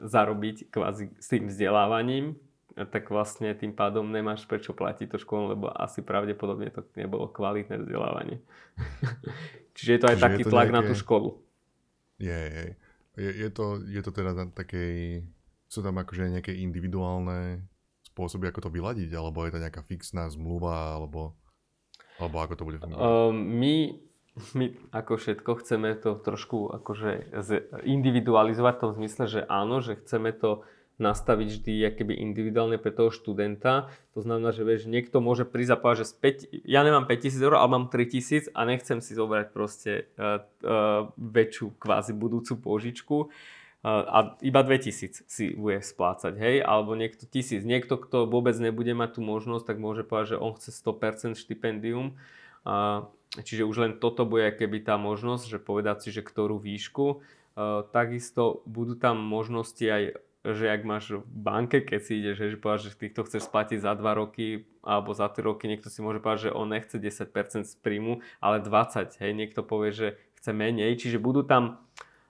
zarobiť 0.04 0.68
kvázi 0.68 1.16
s 1.16 1.28
tým 1.32 1.48
vzdelávaním, 1.48 2.36
tak 2.74 3.13
vlastne 3.13 3.53
tým 3.53 3.70
pádom 3.70 4.10
nemáš 4.10 4.50
prečo 4.50 4.74
platiť 4.74 5.13
to 5.13 5.18
školu, 5.22 5.53
lebo 5.53 5.65
asi 5.70 6.01
pravdepodobne 6.01 6.74
to 6.74 6.82
nebolo 6.98 7.30
kvalitné 7.30 7.77
vzdelávanie. 7.77 8.42
Čiže 9.77 9.89
je 9.94 10.00
to 10.01 10.08
aj 10.10 10.18
Čiže 10.18 10.25
taký 10.25 10.44
to 10.44 10.50
tlak 10.50 10.70
nejaké... 10.70 10.77
na 10.77 10.82
tú 10.89 10.94
školu. 10.98 11.30
Je, 12.18 12.42
je. 12.50 12.68
Je, 13.13 13.30
je, 13.46 13.50
to, 13.53 13.77
je 13.86 14.01
to 14.01 14.10
teda 14.10 14.34
na 14.34 14.46
takej, 14.50 15.22
sú 15.70 15.86
tam 15.86 16.01
akože 16.01 16.34
nejaké 16.34 16.50
individuálne 16.50 17.62
spôsoby, 18.10 18.50
ako 18.50 18.70
to 18.70 18.74
vyladiť, 18.74 19.13
alebo 19.13 19.46
je 19.46 19.53
to 19.53 19.62
nejaká 19.62 19.86
fixná 19.86 20.25
zmluva, 20.34 20.98
alebo, 20.98 21.38
alebo 22.18 22.42
ako 22.42 22.53
to 22.58 22.65
bude 22.65 22.82
fungovať? 22.82 23.06
Um, 23.06 23.38
my, 23.62 23.75
my 24.58 24.65
ako 24.98 25.22
všetko 25.22 25.51
chceme 25.62 25.94
to 26.01 26.18
trošku 26.18 26.74
akože 26.74 27.38
individualizovať 27.86 28.74
v 28.77 28.82
tom 28.82 28.92
zmysle, 28.98 29.24
že 29.30 29.42
áno, 29.46 29.77
že 29.77 30.01
chceme 30.01 30.34
to 30.34 30.65
nastaviť 31.04 31.48
vždy 31.60 31.74
keby 32.00 32.16
individuálne 32.16 32.80
pre 32.80 32.96
toho 32.96 33.12
študenta. 33.12 33.92
To 34.16 34.24
znamená, 34.24 34.56
že 34.56 34.64
vieš, 34.64 34.88
niekto 34.88 35.20
môže 35.20 35.44
prísť 35.44 35.76
a 35.76 35.82
povedať, 35.84 36.00
že 36.08 36.08
späť, 36.16 36.36
ja 36.64 36.80
nemám 36.88 37.04
5000 37.04 37.44
eur, 37.44 37.60
ale 37.60 37.70
mám 37.76 37.86
3000 37.92 38.56
a 38.56 38.62
nechcem 38.64 39.04
si 39.04 39.12
zobrať 39.12 39.52
proste 39.52 40.08
uh, 40.16 40.40
uh, 40.64 41.12
väčšiu 41.20 41.76
kvázi 41.76 42.16
budúcu 42.16 42.56
požičku 42.64 43.18
uh, 43.28 43.32
a 43.84 44.40
iba 44.40 44.64
2000 44.64 45.28
si 45.28 45.52
bude 45.52 45.84
splácať, 45.84 46.40
hej, 46.40 46.56
alebo 46.64 46.96
niekto 46.96 47.28
1000. 47.28 47.68
Niekto, 47.68 48.00
kto 48.00 48.24
vôbec 48.32 48.56
nebude 48.56 48.96
mať 48.96 49.20
tú 49.20 49.22
možnosť, 49.28 49.68
tak 49.68 49.78
môže 49.84 50.08
povedať, 50.08 50.40
že 50.40 50.42
on 50.42 50.56
chce 50.56 50.72
100% 50.72 51.36
štipendium. 51.36 52.16
Čiže 53.44 53.68
už 53.68 53.76
len 53.84 53.94
toto 54.00 54.24
bude 54.24 54.56
keby 54.56 54.88
tá 54.88 54.96
možnosť, 54.96 55.44
že 55.52 55.60
povedať 55.60 56.08
si, 56.08 56.10
že 56.16 56.24
ktorú 56.24 56.64
výšku. 56.64 57.28
Takisto 57.92 58.64
budú 58.64 58.96
tam 58.96 59.20
možnosti 59.20 59.84
aj 59.84 60.04
že 60.44 60.68
ak 60.68 60.84
máš 60.84 61.24
v 61.24 61.24
banke, 61.24 61.80
keď 61.80 62.00
si 62.04 62.20
ideš, 62.20 62.52
že 62.52 62.60
povedať, 62.60 62.92
že 62.92 63.00
ty 63.00 63.08
to 63.08 63.24
chceš 63.24 63.48
splatiť 63.48 63.80
za 63.80 63.96
2 63.96 64.04
roky 64.20 64.68
alebo 64.84 65.16
za 65.16 65.32
3 65.32 65.40
roky, 65.40 65.72
niekto 65.72 65.88
si 65.88 66.04
môže 66.04 66.20
povedať, 66.20 66.52
že 66.52 66.56
on 66.56 66.68
nechce 66.68 67.00
10% 67.00 67.64
z 67.64 67.76
príjmu, 67.80 68.20
ale 68.44 68.60
20, 68.60 69.24
hej, 69.24 69.32
niekto 69.32 69.64
povie, 69.64 69.96
že 69.96 70.08
chce 70.44 70.52
menej, 70.52 71.00
čiže 71.00 71.24
budú 71.24 71.48
tam 71.48 71.80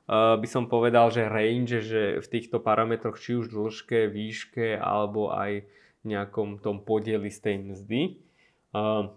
uh, 0.06 0.38
by 0.38 0.48
som 0.48 0.70
povedal, 0.70 1.10
že 1.10 1.26
range, 1.26 1.82
že 1.82 2.22
v 2.22 2.28
týchto 2.30 2.62
parametroch, 2.62 3.18
či 3.18 3.34
už 3.40 3.50
dĺžke, 3.50 4.06
výške, 4.14 4.78
alebo 4.78 5.34
aj 5.34 5.66
nejakom 6.04 6.60
tom 6.60 6.84
podieli 6.84 7.32
z 7.32 7.40
tej 7.40 7.56
mzdy. 7.64 8.02
Uh, 8.76 9.16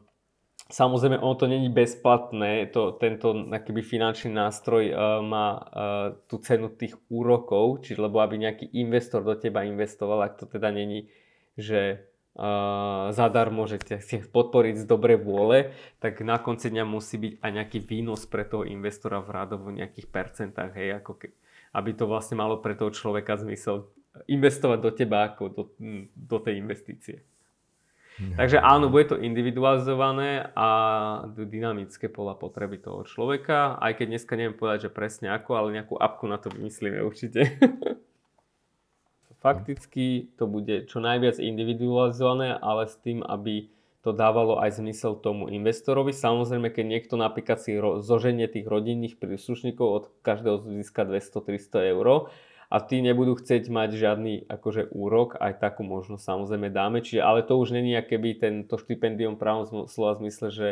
Samozrejme, 0.67 1.23
ono 1.23 1.39
to 1.39 1.47
není 1.47 1.71
bezplatné, 1.71 2.75
to, 2.75 2.99
tento 2.99 3.31
akýby 3.55 3.87
finančný 3.87 4.35
nástroj 4.35 4.91
uh, 4.91 5.23
má 5.23 5.63
uh, 5.63 5.63
tú 6.27 6.43
cenu 6.43 6.75
tých 6.75 6.99
úrokov, 7.07 7.87
čiže 7.87 8.03
lebo 8.03 8.19
aby 8.19 8.35
nejaký 8.35 8.75
investor 8.75 9.23
do 9.23 9.39
teba 9.39 9.63
investoval, 9.63 10.27
ak 10.27 10.43
to 10.43 10.51
teda 10.51 10.75
není, 10.75 11.07
že 11.55 12.03
uh, 12.35 13.15
zadarmo, 13.15 13.71
že 13.71 13.79
ťa 13.79 13.97
chce 14.03 14.17
podporiť 14.27 14.83
z 14.83 14.85
dobrej 14.91 15.23
vôle, 15.23 15.71
tak 16.03 16.19
na 16.27 16.43
konci 16.43 16.75
dňa 16.75 16.83
musí 16.83 17.15
byť 17.15 17.33
aj 17.47 17.51
nejaký 17.63 17.79
výnos 17.87 18.27
pre 18.27 18.43
toho 18.43 18.67
investora 18.67 19.23
v 19.23 19.31
rádovo 19.31 19.71
nejakých 19.71 20.11
percentách, 20.11 20.75
hej, 20.75 20.99
ako 20.99 21.15
ke, 21.15 21.31
aby 21.79 21.95
to 21.95 22.11
vlastne 22.11 22.43
malo 22.43 22.59
pre 22.59 22.75
toho 22.75 22.91
človeka 22.91 23.39
zmysel 23.39 23.87
investovať 24.27 24.79
do 24.83 24.91
teba 24.91 25.31
ako 25.31 25.43
do, 25.47 25.63
do 26.11 26.39
tej 26.43 26.59
investície. 26.59 27.23
Takže 28.17 28.57
áno, 28.65 28.89
bude 28.89 29.13
to 29.13 29.21
individualizované 29.21 30.49
a 30.57 30.69
dynamické 31.37 32.09
podľa 32.09 32.41
potreby 32.41 32.81
toho 32.81 33.05
človeka, 33.05 33.77
aj 33.77 34.01
keď 34.01 34.07
dneska 34.09 34.33
neviem 34.41 34.57
povedať, 34.57 34.89
že 34.89 34.95
presne 34.97 35.29
ako, 35.37 35.51
ale 35.53 35.77
nejakú 35.77 36.01
apku 36.01 36.25
na 36.25 36.41
to 36.41 36.49
vymyslíme 36.49 37.05
určite. 37.05 37.45
Fakticky 39.45 40.33
to 40.41 40.49
bude 40.49 40.89
čo 40.89 40.99
najviac 40.99 41.37
individualizované, 41.37 42.57
ale 42.57 42.89
s 42.89 42.97
tým, 42.97 43.21
aby 43.21 43.69
to 44.01 44.15
dávalo 44.17 44.63
aj 44.63 44.79
zmysel 44.79 45.19
tomu 45.19 45.51
investorovi. 45.51 46.15
Samozrejme, 46.15 46.71
keď 46.71 46.85
niekto 46.87 47.19
napríklad 47.19 47.59
si 47.59 47.75
zoženie 48.01 48.47
tých 48.47 48.65
rodinných 48.65 49.19
príslušníkov 49.19 49.87
od 49.87 50.05
každého 50.23 50.63
získa 50.79 51.05
200-300 51.05 51.91
eur, 51.91 52.31
a 52.67 52.83
tí 52.83 52.99
nebudú 52.99 53.39
chcieť 53.39 53.71
mať 53.71 53.91
žiadny 53.95 54.35
akože 54.51 54.91
úrok, 54.91 55.39
aj 55.39 55.63
takú 55.63 55.87
možnosť 55.87 56.23
samozrejme 56.23 56.69
dáme. 56.75 56.99
Čiže, 56.99 57.23
ale 57.23 57.47
to 57.47 57.55
už 57.55 57.71
není 57.71 57.95
keby 57.95 58.43
tento 58.43 58.75
štipendium 58.75 59.39
právom 59.39 59.87
slova 59.87 60.19
zmysle, 60.19 60.51
že, 60.51 60.69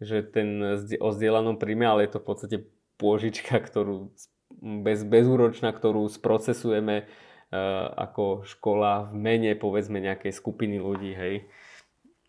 že 0.00 0.24
ten 0.24 0.64
o 0.96 1.08
zdieľanom 1.12 1.60
príjme, 1.60 1.84
ale 1.84 2.08
je 2.08 2.16
to 2.16 2.22
v 2.24 2.28
podstate 2.28 2.56
pôžička, 2.96 3.60
ktorú 3.60 4.08
bez, 4.60 5.04
bezúročná, 5.04 5.76
ktorú 5.76 6.08
sprocesujeme 6.08 7.04
uh, 7.04 7.92
ako 7.92 8.48
škola 8.48 9.12
v 9.12 9.14
mene 9.20 9.52
povedzme 9.52 10.00
nejakej 10.00 10.32
skupiny 10.32 10.80
ľudí, 10.80 11.12
hej. 11.12 11.36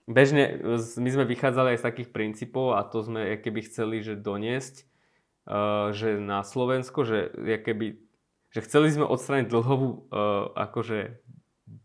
Bežne 0.08 0.64
my 1.00 1.10
sme 1.12 1.28
vychádzali 1.28 1.76
aj 1.76 1.80
z 1.84 1.88
takých 1.88 2.10
princípov 2.16 2.80
a 2.80 2.84
to 2.88 3.04
sme 3.04 3.40
keby 3.44 3.60
chceli, 3.68 4.00
že 4.00 4.20
doniesť, 4.20 4.88
uh, 5.48 5.96
že 5.96 6.20
na 6.20 6.44
Slovensko, 6.44 7.08
že 7.08 7.32
keby 7.64 8.07
že 8.58 8.66
chceli 8.66 8.90
sme 8.90 9.06
odstrániť 9.06 9.54
dlhovú 9.54 10.10
uh, 10.10 10.50
akože 10.58 11.22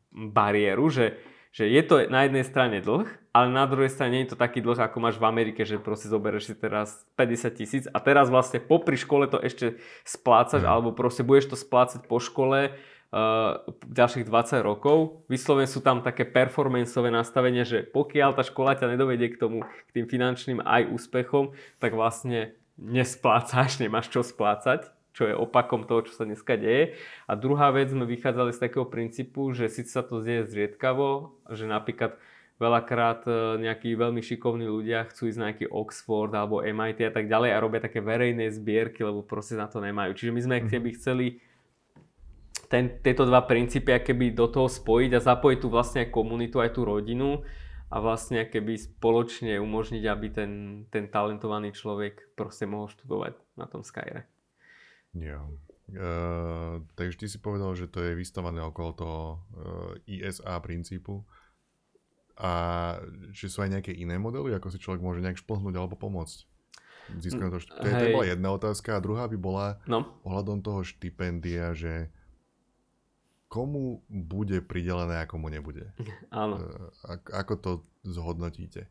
bariéru, 0.08 0.88
že, 0.88 1.20
že 1.52 1.68
je 1.68 1.82
to 1.84 2.08
na 2.08 2.24
jednej 2.24 2.48
strane 2.48 2.80
dlh, 2.80 3.04
ale 3.36 3.46
na 3.52 3.68
druhej 3.68 3.92
strane 3.92 4.16
nie 4.16 4.24
je 4.24 4.32
to 4.32 4.40
taký 4.40 4.64
dlh, 4.64 4.80
ako 4.80 4.96
máš 4.96 5.20
v 5.20 5.28
Amerike, 5.28 5.68
že 5.68 5.76
proste 5.76 6.08
zoberieš 6.08 6.48
si 6.48 6.54
teraz 6.56 7.04
50 7.20 7.52
tisíc 7.60 7.84
a 7.92 8.00
teraz 8.00 8.32
vlastne 8.32 8.56
popri 8.56 8.96
škole 8.96 9.28
to 9.28 9.36
ešte 9.36 9.76
splácaš, 10.08 10.64
mm. 10.64 10.72
alebo 10.72 10.96
proste 10.96 11.20
budeš 11.20 11.52
to 11.52 11.56
splácať 11.60 12.08
po 12.08 12.16
škole 12.24 12.72
uh, 12.72 13.52
ďalších 13.84 14.24
20 14.24 14.64
rokov. 14.64 15.28
Vyslovene 15.28 15.68
sú 15.68 15.84
tam 15.84 16.00
také 16.00 16.24
performanceové 16.24 17.12
nastavenia, 17.12 17.68
že 17.68 17.84
pokiaľ 17.84 18.32
tá 18.32 18.48
škola 18.48 18.80
ťa 18.80 18.96
nedovedie 18.96 19.28
k 19.28 19.36
tomu, 19.36 19.60
k 19.60 19.90
tým 19.92 20.08
finančným 20.08 20.64
aj 20.64 20.88
úspechom, 20.88 21.52
tak 21.76 21.92
vlastne 21.92 22.56
nesplácaš, 22.80 23.76
nemáš 23.76 24.08
čo 24.08 24.24
splácať 24.24 25.01
čo 25.12 25.28
je 25.28 25.34
opakom 25.36 25.84
toho, 25.84 26.08
čo 26.08 26.12
sa 26.16 26.24
dneska 26.24 26.56
deje. 26.56 26.96
A 27.28 27.36
druhá 27.36 27.68
vec, 27.70 27.92
sme 27.92 28.08
vychádzali 28.08 28.50
z 28.56 28.62
takého 28.64 28.88
princípu, 28.88 29.52
že 29.52 29.68
síce 29.68 29.92
sa 29.92 30.00
to 30.00 30.24
deje 30.24 30.48
zriedkavo, 30.48 31.36
že 31.52 31.68
napríklad 31.68 32.16
veľakrát 32.56 33.26
e, 33.26 33.32
nejakí 33.60 33.92
veľmi 33.92 34.22
šikovní 34.22 34.64
ľudia 34.70 35.04
chcú 35.10 35.28
ísť 35.28 35.38
na 35.38 35.46
nejaký 35.50 35.66
Oxford 35.68 36.32
alebo 36.32 36.62
MIT 36.62 37.10
a 37.10 37.12
tak 37.12 37.26
ďalej 37.26 37.50
a 37.52 37.62
robia 37.62 37.80
také 37.82 37.98
verejné 37.98 38.54
zbierky, 38.54 39.02
lebo 39.02 39.26
proste 39.26 39.58
na 39.58 39.66
to 39.66 39.82
nemajú. 39.82 40.14
Čiže 40.14 40.32
my 40.32 40.40
sme 40.40 40.56
mm. 40.62 40.66
keby 40.70 40.88
chceli 40.96 41.26
ten, 42.70 43.02
tieto 43.04 43.28
dva 43.28 43.44
princípy 43.44 43.92
keby 43.92 44.32
do 44.32 44.48
toho 44.48 44.70
spojiť 44.70 45.10
a 45.12 45.20
zapojiť 45.20 45.58
tu 45.60 45.68
vlastne 45.68 45.98
aj 46.06 46.14
komunitu, 46.14 46.56
aj 46.62 46.72
tú 46.72 46.88
rodinu 46.88 47.44
a 47.92 48.00
vlastne 48.00 48.48
keby 48.48 48.80
spoločne 48.80 49.60
umožniť, 49.60 50.04
aby 50.08 50.26
ten, 50.32 50.52
ten 50.88 51.04
talentovaný 51.12 51.76
človek 51.76 52.32
proste 52.32 52.64
mohol 52.64 52.88
študovať 52.88 53.36
na 53.60 53.68
tom 53.68 53.84
Skyre. 53.84 54.24
Jo. 55.12 55.52
Uh, 55.92 56.80
takže 56.96 57.20
ty 57.20 57.26
si 57.28 57.36
povedal, 57.36 57.76
že 57.76 57.84
to 57.84 58.00
je 58.00 58.16
vystavané 58.16 58.64
okolo 58.64 58.90
toho 58.96 59.20
uh, 59.28 59.92
ISA 60.08 60.56
princípu 60.64 61.20
a 62.40 62.52
že 63.28 63.52
sú 63.52 63.60
aj 63.60 63.76
nejaké 63.76 63.92
iné 63.92 64.16
modely, 64.16 64.56
ako 64.56 64.72
si 64.72 64.80
človek 64.80 65.04
môže 65.04 65.20
nejak 65.20 65.36
šplhnúť 65.36 65.74
alebo 65.76 66.00
pomôcť. 66.00 66.48
Získať 67.12 67.48
to, 67.52 67.58
št- 67.60 67.76
to, 67.76 67.84
je, 67.84 67.92
to 67.92 68.14
bola 68.14 68.24
jedna 68.30 68.48
otázka 68.56 68.96
a 68.96 69.04
druhá 69.04 69.28
by 69.28 69.36
bola 69.36 69.66
no. 69.84 70.16
ohľadom 70.24 70.64
toho 70.64 70.80
štipendia, 70.80 71.76
že 71.76 72.08
komu 73.52 74.00
bude 74.08 74.64
pridelené 74.64 75.20
a 75.20 75.28
komu 75.28 75.52
nebude. 75.52 75.92
Áno. 76.32 76.56
Uh, 77.04 77.20
ako 77.36 77.54
to 77.60 77.70
zhodnotíte? 78.06 78.88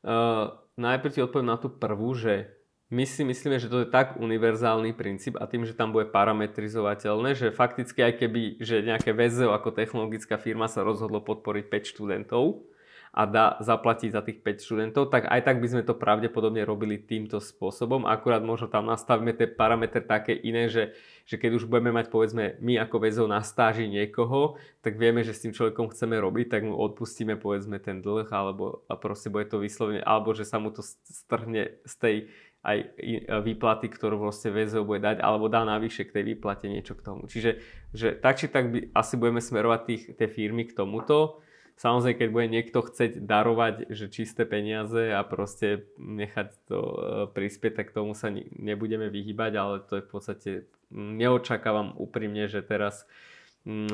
Uh, 0.00 0.56
najprv 0.80 1.12
ti 1.12 1.20
odpoviem 1.20 1.52
na 1.52 1.60
tú 1.60 1.68
prvú, 1.68 2.16
že 2.16 2.63
my 2.92 3.04
si 3.08 3.24
myslíme, 3.24 3.56
že 3.56 3.72
to 3.72 3.84
je 3.84 3.88
tak 3.88 4.20
univerzálny 4.20 4.92
princíp 4.92 5.40
a 5.40 5.48
tým, 5.48 5.64
že 5.64 5.72
tam 5.72 5.90
bude 5.90 6.04
parametrizovateľné, 6.12 7.32
že 7.32 7.54
fakticky 7.54 8.04
aj 8.04 8.12
keby, 8.20 8.42
že 8.60 8.84
nejaké 8.84 9.16
VZO 9.16 9.56
ako 9.56 9.72
technologická 9.72 10.36
firma 10.36 10.68
sa 10.68 10.84
rozhodlo 10.84 11.24
podporiť 11.24 11.64
5 11.72 11.90
študentov 11.96 12.68
a 13.14 13.30
dá 13.30 13.54
zaplatiť 13.62 14.10
za 14.10 14.26
tých 14.26 14.42
5 14.42 14.66
študentov, 14.66 15.06
tak 15.06 15.30
aj 15.30 15.46
tak 15.46 15.62
by 15.62 15.70
sme 15.70 15.86
to 15.86 15.94
pravdepodobne 15.94 16.66
robili 16.66 16.98
týmto 16.98 17.38
spôsobom. 17.38 18.10
Akurát 18.10 18.42
možno 18.42 18.66
tam 18.66 18.90
nastavíme 18.90 19.30
tie 19.30 19.46
parametre 19.46 20.02
také 20.02 20.34
iné, 20.34 20.66
že, 20.66 20.98
že 21.22 21.38
keď 21.38 21.62
už 21.62 21.70
budeme 21.70 21.94
mať 21.94 22.10
povedzme 22.10 22.58
my 22.58 22.74
ako 22.82 22.98
VZO 22.98 23.30
na 23.30 23.38
stáži 23.46 23.86
niekoho, 23.86 24.58
tak 24.82 24.98
vieme, 24.98 25.22
že 25.22 25.30
s 25.30 25.46
tým 25.46 25.54
človekom 25.54 25.94
chceme 25.94 26.18
robiť, 26.18 26.58
tak 26.58 26.66
mu 26.66 26.74
odpustíme 26.74 27.38
povedzme 27.38 27.78
ten 27.78 28.02
dlh 28.02 28.26
alebo 28.34 28.82
a 28.90 28.98
proste 28.98 29.30
bude 29.30 29.46
to 29.46 29.62
vyslovene, 29.62 30.02
alebo 30.02 30.34
že 30.34 30.42
sa 30.42 30.58
mu 30.58 30.74
to 30.74 30.82
strhne 30.82 31.70
z 31.86 31.94
tej 32.02 32.16
aj 32.64 32.96
výplaty, 33.44 33.92
ktorú 33.92 34.24
vlastne 34.24 34.48
VZO 34.48 34.88
bude 34.88 35.04
dať, 35.04 35.20
alebo 35.20 35.52
dá 35.52 35.68
navyše 35.68 36.08
k 36.08 36.16
tej 36.16 36.24
výplate 36.32 36.64
niečo 36.72 36.96
k 36.96 37.04
tomu. 37.04 37.28
Čiže 37.28 37.60
že 37.92 38.16
tak 38.16 38.40
či 38.40 38.48
tak 38.48 38.72
by, 38.72 38.78
asi 38.96 39.14
budeme 39.20 39.44
smerovať 39.44 39.80
tých, 39.84 40.02
tie 40.16 40.28
firmy 40.32 40.64
k 40.64 40.72
tomuto. 40.72 41.44
Samozrejme, 41.76 42.16
keď 42.16 42.28
bude 42.32 42.46
niekto 42.48 42.78
chceť 42.80 43.12
darovať 43.26 43.92
že 43.92 44.06
čisté 44.08 44.48
peniaze 44.48 45.12
a 45.12 45.20
proste 45.26 45.90
nechať 46.00 46.48
to 46.70 46.80
e, 46.80 46.96
prispieť, 47.34 47.84
tak 47.84 47.92
tomu 47.92 48.16
sa 48.16 48.32
nebudeme 48.32 49.12
vyhybať, 49.12 49.52
ale 49.58 49.74
to 49.84 50.00
je 50.00 50.06
v 50.06 50.10
podstate, 50.10 50.50
neočakávam 50.94 51.92
úprimne, 51.98 52.46
že 52.46 52.64
teraz 52.64 53.04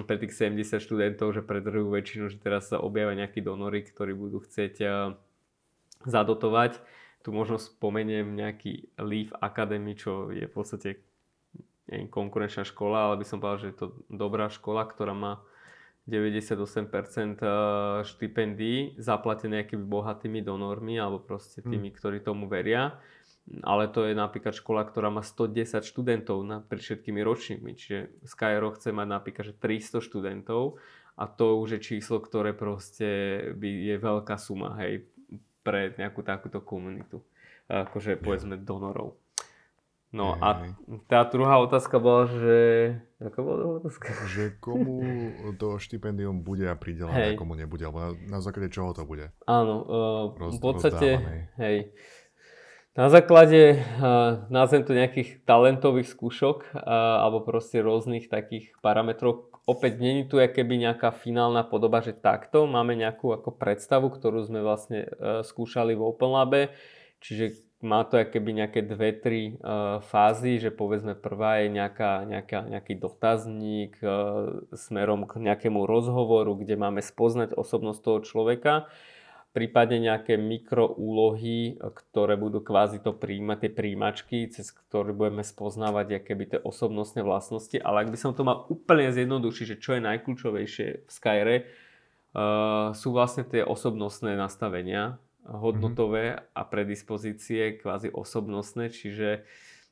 pre 0.06 0.16
tých 0.18 0.34
70 0.34 0.82
študentov, 0.82 1.30
že 1.30 1.46
predrhujú 1.46 1.94
väčšinu, 1.94 2.24
že 2.26 2.42
teraz 2.42 2.68
sa 2.68 2.82
objavia 2.82 3.14
nejakí 3.14 3.38
donory, 3.38 3.86
ktorí 3.86 4.12
budú 4.12 4.44
chcieť 4.44 4.74
e, 4.82 4.86
zadotovať 6.04 6.99
tu 7.20 7.36
možno 7.36 7.60
spomeniem 7.60 8.32
nejaký 8.32 8.96
Leaf 8.96 9.30
Academy, 9.36 9.92
čo 9.92 10.32
je 10.32 10.48
v 10.48 10.52
podstate 10.52 10.90
neviem, 11.90 12.08
konkurenčná 12.08 12.64
škola, 12.64 13.10
ale 13.10 13.20
by 13.20 13.26
som 13.26 13.42
povedal, 13.42 13.60
že 13.60 13.70
je 13.74 13.78
to 13.82 13.86
dobrá 14.08 14.48
škola, 14.48 14.86
ktorá 14.88 15.12
má 15.12 15.44
98% 16.08 17.44
eh, 17.44 17.50
štipendií 18.06 18.96
zaplatené 18.96 19.62
nejakými 19.62 19.84
bohatými 19.84 20.40
donormi 20.40 20.96
alebo 20.96 21.20
proste 21.20 21.60
hm. 21.60 21.68
tými, 21.68 21.88
hmm. 21.92 21.96
ktorí 21.98 22.18
tomu 22.24 22.48
veria. 22.48 22.96
Ale 23.66 23.90
to 23.90 24.06
je 24.06 24.14
napríklad 24.14 24.54
škola, 24.54 24.86
ktorá 24.86 25.10
má 25.10 25.26
110 25.26 25.82
študentov 25.82 26.38
na, 26.46 26.62
pred 26.62 26.78
všetkými 26.78 27.18
ročníkmi. 27.18 27.72
Čiže 27.74 28.22
Skyro 28.22 28.78
chce 28.78 28.94
mať 28.94 29.08
napríklad 29.10 29.44
že 29.50 29.54
300 29.58 30.06
študentov 30.06 30.78
a 31.18 31.24
to 31.26 31.58
už 31.58 31.76
je 31.76 31.80
číslo, 31.82 32.22
ktoré 32.22 32.54
proste 32.54 33.42
by, 33.58 33.68
je 33.90 33.96
veľká 33.98 34.38
suma, 34.38 34.78
hej 34.78 35.02
pre 35.60 35.94
nejakú 35.96 36.24
takúto 36.24 36.64
komunitu. 36.64 37.20
Akože 37.70 38.18
povedzme 38.18 38.58
donorov. 38.58 39.14
No 40.10 40.34
a 40.42 40.74
tá 41.06 41.22
druhá 41.22 41.62
otázka 41.62 42.02
bola, 42.02 42.26
že... 42.26 42.56
Aká 43.22 43.46
bola 43.46 43.78
otázka? 43.78 44.10
Že 44.26 44.58
komu 44.58 45.06
to 45.54 45.78
štipendium 45.78 46.42
bude 46.42 46.66
a 46.66 46.74
pridelené, 46.74 47.30
hey. 47.30 47.38
komu 47.38 47.54
nebude, 47.54 47.86
alebo 47.86 48.02
na, 48.02 48.10
na 48.26 48.38
základe 48.42 48.74
čoho 48.74 48.90
to 48.90 49.06
bude? 49.06 49.30
Áno, 49.46 49.86
uh, 49.86 50.24
Roz, 50.34 50.58
v 50.58 50.58
podstate, 50.58 51.08
hej, 51.62 51.94
na 52.98 53.06
základe, 53.06 53.78
uh, 53.78 54.50
nazvem 54.50 54.82
to 54.82 54.98
nejakých 54.98 55.46
talentových 55.46 56.10
skúšok 56.10 56.74
uh, 56.74 57.22
alebo 57.22 57.46
proste 57.46 57.78
rôznych 57.78 58.26
takých 58.26 58.74
parametrov, 58.82 59.46
opäť 59.68 60.00
není 60.00 60.24
tu 60.28 60.40
keby 60.40 60.80
nejaká 60.88 61.12
finálna 61.12 61.64
podoba, 61.66 62.00
že 62.00 62.16
takto 62.16 62.64
máme 62.64 62.96
nejakú 62.96 63.32
ako 63.34 63.56
predstavu, 63.56 64.08
ktorú 64.12 64.44
sme 64.44 64.60
vlastne 64.64 65.08
uh, 65.08 65.40
skúšali 65.44 65.96
v 65.96 66.02
OpenLabe, 66.04 66.72
čiže 67.20 67.64
má 67.80 68.04
to 68.04 68.20
keby 68.20 68.60
nejaké 68.60 68.84
dve, 68.84 69.16
tri 69.16 69.56
uh, 69.56 70.04
fázy, 70.04 70.60
že 70.60 70.68
povedzme 70.68 71.16
prvá 71.16 71.64
je 71.64 71.72
nejaká, 71.72 72.28
nejaká, 72.28 72.58
nejaký 72.68 72.94
dotazník 73.00 73.96
uh, 74.04 74.68
smerom 74.76 75.24
k 75.24 75.40
nejakému 75.40 75.88
rozhovoru, 75.88 76.52
kde 76.60 76.76
máme 76.76 77.00
spoznať 77.00 77.56
osobnosť 77.56 78.00
toho 78.04 78.18
človeka, 78.20 78.72
prípadne 79.50 79.98
nejaké 80.10 80.38
mikroúlohy, 80.38 81.82
ktoré 81.82 82.38
budú 82.38 82.62
kvázi 82.62 83.02
to 83.02 83.10
príjmať, 83.10 83.66
tie 83.66 83.72
príjimačky, 83.74 84.38
cez 84.46 84.70
ktoré 84.70 85.10
budeme 85.10 85.42
spoznávať 85.42 86.22
keby 86.22 86.44
tie 86.54 86.60
osobnostné 86.62 87.26
vlastnosti. 87.26 87.74
Ale 87.82 88.06
ak 88.06 88.12
by 88.14 88.18
som 88.18 88.32
to 88.32 88.46
mal 88.46 88.66
úplne 88.70 89.10
zjednodušiť, 89.10 89.66
že 89.74 89.80
čo 89.82 89.90
je 89.98 90.06
najkľúčovejšie 90.06 90.86
v 91.02 91.10
Skyre, 91.10 91.56
uh, 91.66 92.94
sú 92.94 93.10
vlastne 93.10 93.42
tie 93.42 93.66
osobnostné 93.66 94.38
nastavenia, 94.38 95.18
hodnotové 95.50 96.36
mm-hmm. 96.36 96.54
a 96.54 96.62
predispozície 96.62 97.62
kvázi 97.82 98.12
osobnostné, 98.12 98.92
čiže 98.92 99.42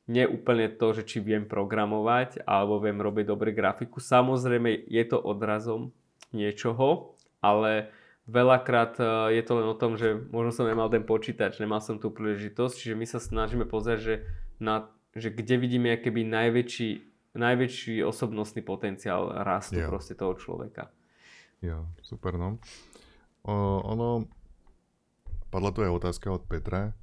nie 0.09 0.25
úplne 0.25 0.71
to, 0.73 0.95
že 0.95 1.05
či 1.05 1.17
viem 1.21 1.45
programovať 1.45 2.41
alebo 2.47 2.81
viem 2.81 2.97
robiť 2.97 3.25
dobre 3.29 3.53
grafiku. 3.53 4.01
Samozrejme 4.01 4.89
je 4.89 5.03
to 5.05 5.21
odrazom 5.21 5.93
niečoho, 6.33 7.13
ale 7.43 7.93
veľakrát 8.29 8.93
e, 9.01 9.03
je 9.35 9.43
to 9.43 9.53
len 9.57 9.67
o 9.67 9.75
tom, 9.75 9.97
že 9.97 10.13
možno 10.29 10.53
som 10.53 10.69
nemal 10.69 10.87
ten 10.87 11.01
počítač, 11.01 11.57
nemal 11.57 11.81
som 11.81 11.97
tú 11.97 12.13
príležitosť, 12.13 12.75
čiže 12.77 12.95
my 12.95 13.05
sa 13.09 13.17
snažíme 13.17 13.65
pozrieť, 13.65 13.99
že, 13.99 14.15
na, 14.61 14.87
že 15.17 15.33
kde 15.33 15.57
vidíme 15.57 15.97
keby 15.97 16.23
najväčší, 16.29 16.89
najväčší 17.33 18.05
osobnostný 18.05 18.61
potenciál 18.61 19.33
rastu 19.41 19.81
jo. 19.81 19.89
proste 19.89 20.13
toho 20.13 20.37
človeka. 20.37 20.93
Jo, 21.59 21.89
super 22.05 22.37
no. 22.37 22.61
O, 23.43 23.53
ono, 23.83 24.29
Padla 25.49 25.73
tu 25.73 25.81
aj 25.81 25.89
otázka 25.89 26.29
od 26.29 26.45
Petra, 26.45 26.93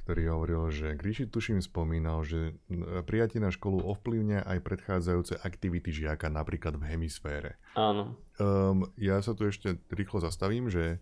ktorý 0.00 0.32
hovoril, 0.32 0.62
že 0.72 0.96
Gríši 0.96 1.28
tuším 1.28 1.60
spomínal, 1.60 2.24
že 2.24 2.56
prijatie 3.04 3.38
na 3.38 3.52
školu 3.52 3.84
ovplyvňa 3.84 4.48
aj 4.48 4.58
predchádzajúce 4.64 5.44
aktivity 5.44 5.92
žiaka 5.92 6.32
napríklad 6.32 6.80
v 6.80 6.84
hemisfére. 6.88 7.60
Áno. 7.76 8.16
Um, 8.40 8.88
ja 8.96 9.20
sa 9.20 9.36
tu 9.36 9.44
ešte 9.44 9.76
rýchlo 9.92 10.24
zastavím, 10.24 10.72
že 10.72 10.98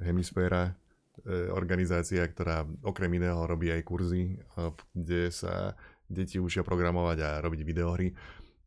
hemisféra 0.00 0.72
e, 1.26 1.50
organizácia, 1.50 2.22
ktorá 2.22 2.64
okrem 2.86 3.18
iného 3.18 3.44
robí 3.44 3.68
aj 3.68 3.82
kurzy, 3.84 4.38
e, 4.38 4.72
kde 4.94 5.28
sa 5.34 5.74
deti 6.08 6.40
učia 6.40 6.64
programovať 6.64 7.18
a 7.20 7.30
robiť 7.44 7.60
videohry. 7.66 8.16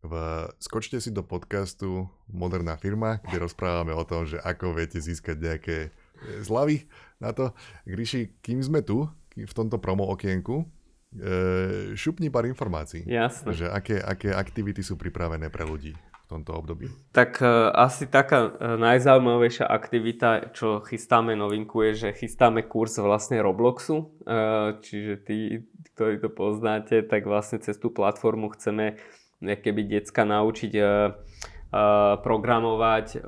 V, 0.02 0.14
skočte 0.58 0.98
si 0.98 1.14
do 1.14 1.22
podcastu 1.22 2.10
Moderná 2.30 2.74
firma, 2.78 3.22
kde 3.22 3.46
rozprávame 3.46 3.94
o 3.94 4.06
tom, 4.06 4.26
že 4.26 4.42
ako 4.42 4.74
viete 4.74 4.98
získať 4.98 5.38
nejaké 5.38 5.78
zľavy 6.42 6.86
na 7.22 7.34
to. 7.34 7.54
Gríši, 7.86 8.38
kým 8.42 8.62
sme 8.62 8.82
tu, 8.82 9.06
v 9.36 9.54
tomto 9.56 9.80
promo 9.80 10.08
okienku, 10.12 10.68
e, 11.16 11.96
šupni 11.96 12.28
pár 12.28 12.48
informácií. 12.48 13.08
Jasne. 13.08 13.56
Že 13.56 13.72
aké, 13.72 13.96
aké 14.00 14.30
aktivity 14.36 14.84
sú 14.84 15.00
pripravené 15.00 15.48
pre 15.48 15.64
ľudí 15.64 15.96
v 15.96 16.26
tomto 16.28 16.56
období. 16.56 16.88
Tak 17.12 17.44
uh, 17.44 17.76
asi 17.76 18.08
taká 18.08 18.48
uh, 18.48 18.80
najzaujímavejšia 18.80 19.68
aktivita, 19.68 20.56
čo 20.56 20.80
chystáme 20.80 21.36
novinku, 21.36 21.84
je, 21.92 22.08
že 22.08 22.16
chystáme 22.16 22.64
kurz 22.72 22.96
vlastne 23.04 23.44
Robloxu. 23.44 24.16
Uh, 24.24 24.80
čiže 24.80 25.28
tí, 25.28 25.68
ktorí 25.92 26.24
to 26.24 26.32
poznáte, 26.32 27.04
tak 27.04 27.28
vlastne 27.28 27.60
cez 27.60 27.76
tú 27.76 27.92
platformu 27.92 28.48
chceme 28.56 28.96
keby 29.44 29.92
decka 29.92 30.24
naučiť 30.24 30.72
uh, 30.80 31.20
programovať. 32.20 33.24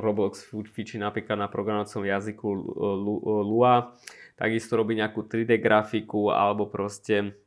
Roblox 0.00 0.48
fičí 0.72 0.96
napríklad 0.96 1.36
na 1.36 1.48
programovacom 1.52 2.08
jazyku 2.08 2.48
Lua. 3.44 3.92
Takisto 4.34 4.74
robí 4.74 4.98
nejakú 4.98 5.26
3D 5.26 5.62
grafiku 5.62 6.34
alebo 6.34 6.66
proste 6.66 7.38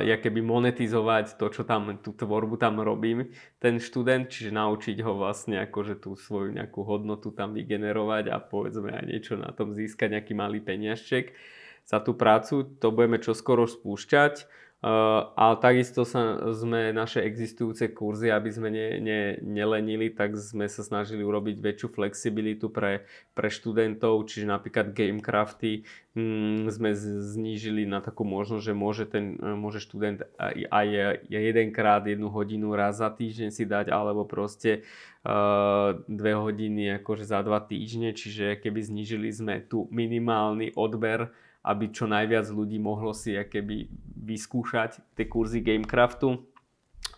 ja 0.00 0.16
keby 0.16 0.40
monetizovať 0.40 1.36
to, 1.36 1.52
čo 1.52 1.68
tam, 1.68 1.92
tú 2.00 2.16
tvorbu 2.16 2.56
tam 2.56 2.80
robím, 2.80 3.28
ten 3.60 3.76
študent, 3.76 4.32
čiže 4.32 4.56
naučiť 4.56 4.96
ho 5.04 5.12
vlastne 5.20 5.60
akože 5.60 6.00
tú 6.00 6.16
svoju 6.16 6.56
nejakú 6.56 6.80
hodnotu 6.80 7.28
tam 7.36 7.52
vygenerovať 7.52 8.32
a 8.32 8.40
povedzme 8.40 8.88
aj 8.88 9.04
niečo 9.04 9.36
na 9.36 9.52
tom 9.52 9.76
získať, 9.76 10.16
nejaký 10.16 10.32
malý 10.32 10.64
peniažček 10.64 11.36
za 11.84 12.00
tú 12.00 12.16
prácu. 12.16 12.72
To 12.80 12.88
budeme 12.88 13.20
čoskoro 13.20 13.68
spúšťať. 13.68 14.48
Uh, 14.80 15.28
ale 15.36 15.60
takisto 15.60 16.08
sa, 16.08 16.40
sme 16.56 16.88
naše 16.96 17.20
existujúce 17.20 17.92
kurzy, 17.92 18.32
aby 18.32 18.48
sme 18.48 18.72
ne, 18.72 18.96
ne, 18.96 19.20
nelenili, 19.44 20.08
tak 20.08 20.32
sme 20.40 20.72
sa 20.72 20.80
snažili 20.80 21.20
urobiť 21.20 21.60
väčšiu 21.60 21.92
flexibilitu 21.92 22.72
pre, 22.72 23.04
pre 23.36 23.52
študentov, 23.52 24.24
čiže 24.24 24.48
napríklad 24.48 24.96
Gamecrafty 24.96 25.84
mm, 26.16 26.72
sme 26.72 26.96
znížili 26.96 27.84
na 27.84 28.00
takú 28.00 28.24
možnosť, 28.24 28.64
že 28.64 28.72
môže, 28.72 29.04
ten, 29.04 29.36
môže 29.36 29.84
študent 29.84 30.24
aj, 30.40 30.64
aj 30.72 30.86
jedenkrát 31.28 32.00
jednu 32.08 32.32
hodinu 32.32 32.72
raz 32.72 33.04
za 33.04 33.12
týždeň 33.12 33.52
si 33.52 33.68
dať, 33.68 33.92
alebo 33.92 34.24
proste 34.24 34.88
uh, 35.28 35.92
dve 36.08 36.40
hodiny 36.40 37.04
akože 37.04 37.28
za 37.28 37.44
dva 37.44 37.60
týždne, 37.60 38.16
čiže 38.16 38.56
keby 38.56 38.80
znížili 38.80 39.28
sme 39.28 39.60
tu 39.60 39.92
minimálny 39.92 40.72
odber 40.72 41.28
aby 41.60 41.92
čo 41.92 42.08
najviac 42.08 42.48
ľudí 42.48 42.80
mohlo 42.80 43.12
si 43.12 43.36
keby 43.36 43.92
vyskúšať 44.24 45.00
tie 45.16 45.26
kurzy 45.28 45.60
Gamecraftu. 45.60 46.40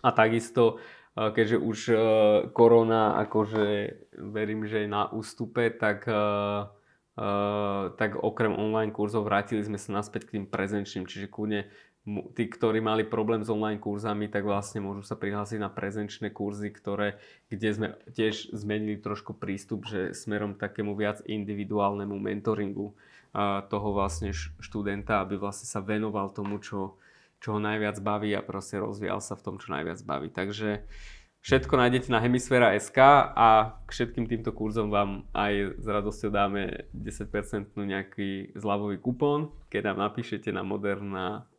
A 0.03 0.11
takisto, 0.11 0.83
eh, 1.15 1.31
keďže 1.31 1.57
už 1.59 1.79
eh, 1.89 1.97
korona 2.51 3.19
akože 3.23 3.65
verím, 4.19 4.67
že 4.67 4.83
je 4.83 4.89
na 4.91 5.07
ústupe, 5.07 5.71
tak, 5.71 6.03
eh, 6.07 6.61
tak 7.93 8.17
okrem 8.17 8.57
online 8.57 8.89
kurzov 8.89 9.29
vrátili 9.29 9.61
sme 9.61 9.77
sa 9.77 10.01
naspäť 10.01 10.25
k 10.25 10.33
tým 10.39 10.45
prezenčným, 10.49 11.05
čiže 11.05 11.29
kľudne 11.29 11.69
tí, 12.35 12.43
ktorí 12.51 12.83
mali 12.83 13.07
problém 13.07 13.45
s 13.45 13.53
online 13.53 13.79
kurzami, 13.79 14.27
tak 14.27 14.43
vlastne 14.43 14.83
môžu 14.83 15.07
sa 15.07 15.15
prihlásiť 15.15 15.61
na 15.61 15.71
prezenčné 15.71 16.35
kurzy, 16.35 16.67
ktoré, 16.73 17.15
kde 17.47 17.69
sme 17.71 17.87
tiež 18.11 18.51
zmenili 18.51 18.99
trošku 18.99 19.37
prístup, 19.37 19.87
že 19.87 20.11
smerom 20.11 20.59
takému 20.59 20.99
viac 20.99 21.23
individuálnemu 21.23 22.17
mentoringu 22.19 22.91
toho 23.67 23.87
vlastne 23.97 24.29
študenta, 24.61 25.25
aby 25.25 25.41
vlastne 25.41 25.65
sa 25.65 25.81
venoval 25.81 26.29
tomu, 26.29 26.61
čo, 26.61 27.01
čo 27.41 27.57
ho 27.57 27.59
najviac 27.59 27.97
baví 27.99 28.29
a 28.37 28.45
proste 28.45 28.77
rozvíjal 28.77 29.19
sa 29.19 29.33
v 29.33 29.43
tom, 29.43 29.55
čo 29.57 29.73
najviac 29.73 29.99
baví. 30.05 30.29
Takže 30.29 30.85
všetko 31.41 31.73
nájdete 31.73 32.13
na 32.13 32.21
hemisfera.sk 32.21 32.99
a 33.33 33.81
k 33.83 33.89
všetkým 33.89 34.29
týmto 34.29 34.53
kurzom 34.53 34.93
vám 34.93 35.25
aj 35.33 35.81
s 35.81 35.85
radosťou 35.89 36.29
dáme 36.29 36.85
10% 36.93 37.73
nejaký 37.73 38.53
zľavový 38.53 39.01
kupón, 39.01 39.49
keď 39.73 39.91
nám 39.91 40.13
napíšete 40.13 40.53
na 40.53 40.61
moderná 40.61 41.49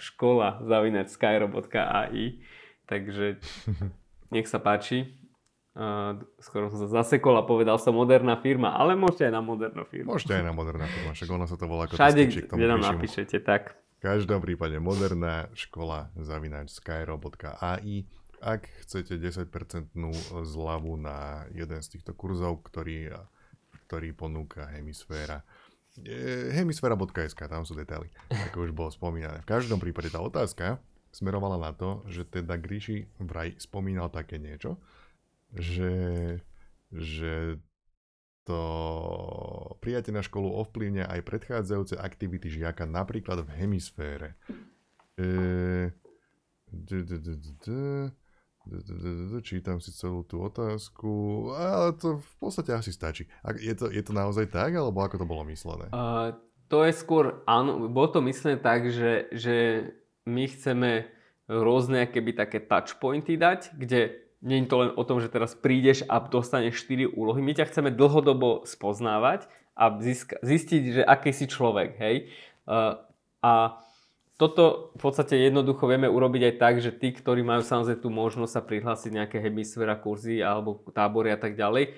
škola 0.00 0.64
zavinačskyro.ai 0.64 2.40
takže 2.88 3.36
nech 4.34 4.48
sa 4.48 4.58
páči. 4.58 5.17
Skoro 6.42 6.74
som 6.74 6.78
sa 6.82 6.88
zasekol 6.90 7.38
a 7.38 7.46
povedal 7.46 7.78
som 7.78 7.94
moderná 7.94 8.34
firma, 8.42 8.74
ale 8.74 8.98
môžete 8.98 9.30
aj 9.30 9.32
na 9.38 9.42
moderná 9.44 9.86
firma. 9.86 10.18
Môžete 10.18 10.34
aj 10.34 10.44
na 10.50 10.54
moderná 10.54 10.90
firma, 10.90 11.14
však 11.14 11.30
ono 11.30 11.46
sa 11.46 11.54
to 11.54 11.70
volá 11.70 11.86
ako 11.86 11.94
Všade, 11.94 12.22
kde 12.50 12.66
nám 12.66 12.82
napíšete, 12.82 13.38
tak. 13.46 13.78
V 13.98 14.00
každom 14.02 14.42
prípade 14.42 14.78
moderná 14.82 15.46
škola 15.54 16.10
zavináč 16.18 16.74
skyro.ai 16.74 18.10
ak 18.38 18.70
chcete 18.86 19.18
10% 19.18 19.50
zľavu 20.46 20.94
na 20.94 21.46
jeden 21.50 21.82
z 21.82 21.98
týchto 21.98 22.14
kurzov, 22.14 22.62
ktorý, 22.70 23.10
ktorý 23.90 24.14
ponúka 24.14 24.70
Hemisféra. 24.70 25.42
Hemisféra.sk, 26.54 27.40
tam 27.50 27.66
sú 27.66 27.74
detaily, 27.74 28.06
ako 28.30 28.70
už 28.70 28.70
bolo 28.70 28.94
spomínané. 28.94 29.42
V 29.42 29.50
každom 29.50 29.82
prípade 29.82 30.14
tá 30.14 30.22
otázka 30.22 30.78
smerovala 31.10 31.58
na 31.58 31.74
to, 31.74 32.06
že 32.06 32.30
teda 32.30 32.54
Gríši 32.54 33.10
vraj 33.18 33.58
spomínal 33.58 34.06
také 34.06 34.38
niečo, 34.38 34.78
že, 35.54 35.92
že 36.92 37.56
to 38.48 38.60
prijatie 39.84 40.08
na 40.08 40.24
školu 40.24 40.48
ovplyvňa 40.64 41.04
aj 41.08 41.20
predchádzajúce 41.20 42.00
aktivity 42.00 42.48
žiaka, 42.48 42.88
napríklad 42.88 43.44
v 43.44 43.50
hemisfére. 43.60 44.40
Čítam 49.44 49.80
si 49.80 49.90
celú 49.92 50.24
tú 50.24 50.44
otázku, 50.44 51.12
ale 51.56 51.92
to 51.96 52.20
v 52.20 52.34
podstate 52.40 52.72
asi 52.72 52.92
stačí. 52.92 53.28
Je 53.60 53.72
to, 53.76 54.12
naozaj 54.12 54.48
tak, 54.48 54.76
alebo 54.76 55.00
ako 55.04 55.20
to 55.20 55.26
bolo 55.28 55.44
myslené? 55.48 55.88
Uh, 55.92 56.32
to 56.68 56.84
je 56.84 56.92
skôr, 56.92 57.44
áno, 57.48 57.88
bolo 57.88 58.08
to 58.12 58.20
myslené 58.24 58.60
tak, 58.60 58.88
že, 58.92 59.28
že 59.32 59.88
my 60.28 60.44
chceme 60.48 61.08
rôzne 61.48 62.04
keby 62.12 62.36
také 62.36 62.60
touchpointy 62.60 63.40
dať, 63.40 63.72
kde 63.76 64.27
nie 64.38 64.62
je 64.62 64.70
to 64.70 64.76
len 64.78 64.90
o 64.94 65.02
tom, 65.02 65.18
že 65.18 65.32
teraz 65.32 65.58
prídeš 65.58 66.06
a 66.06 66.22
dostaneš 66.22 66.86
4 66.86 67.10
úlohy. 67.10 67.42
My 67.42 67.58
ťa 67.58 67.68
chceme 67.70 67.90
dlhodobo 67.90 68.62
spoznávať 68.62 69.50
a 69.74 69.94
zistiť, 70.42 70.82
že 70.98 71.02
aký 71.02 71.34
si 71.34 71.50
človek, 71.50 71.98
hej. 71.98 72.30
A 73.42 73.52
toto 74.38 74.94
v 74.94 75.00
podstate 75.02 75.34
jednoducho 75.34 75.90
vieme 75.90 76.06
urobiť 76.06 76.42
aj 76.50 76.54
tak, 76.62 76.74
že 76.78 76.94
tí, 76.94 77.10
ktorí 77.10 77.42
majú 77.42 77.66
samozrejme 77.66 77.98
tú 77.98 78.06
možnosť 78.06 78.52
sa 78.54 78.62
prihlásiť 78.62 79.10
nejaké 79.10 79.42
hemisféra 79.42 79.98
kurzy 79.98 80.38
alebo 80.38 80.78
tábory 80.94 81.34
a 81.34 81.38
tak 81.38 81.58
ďalej, 81.58 81.90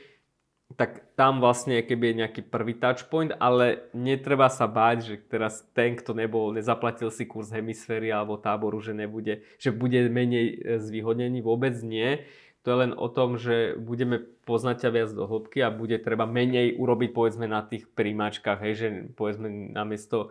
tak 0.78 1.02
tam 1.18 1.42
vlastne 1.42 1.82
keby 1.82 2.14
je 2.14 2.20
nejaký 2.24 2.42
prvý 2.46 2.78
touchpoint, 2.78 3.34
ale 3.42 3.90
netreba 3.90 4.46
sa 4.46 4.70
báť, 4.70 4.96
že 5.02 5.14
teraz 5.26 5.66
ten, 5.74 5.98
kto 5.98 6.14
nebol, 6.14 6.54
nezaplatil 6.54 7.10
si 7.10 7.26
kurz 7.26 7.50
hemisféry 7.50 8.14
alebo 8.14 8.38
táboru, 8.38 8.78
že 8.78 8.94
nebude, 8.94 9.42
že 9.58 9.74
bude 9.74 10.06
menej 10.06 10.46
e, 10.54 10.78
zvýhodnený, 10.78 11.42
vôbec 11.42 11.74
nie. 11.82 12.22
To 12.62 12.76
je 12.76 12.80
len 12.86 12.92
o 12.92 13.08
tom, 13.08 13.40
že 13.40 13.72
budeme 13.80 14.20
poznať 14.44 14.84
ťa 14.84 14.90
viac 14.92 15.10
do 15.16 15.24
hĺbky 15.24 15.64
a 15.64 15.72
bude 15.72 15.96
treba 15.96 16.28
menej 16.28 16.76
urobiť 16.76 17.10
povedzme 17.16 17.48
na 17.48 17.64
tých 17.64 17.88
príjmačkách, 17.88 18.60
hej, 18.60 18.74
že 18.76 18.86
povedzme 19.16 19.72
namiesto 19.72 20.30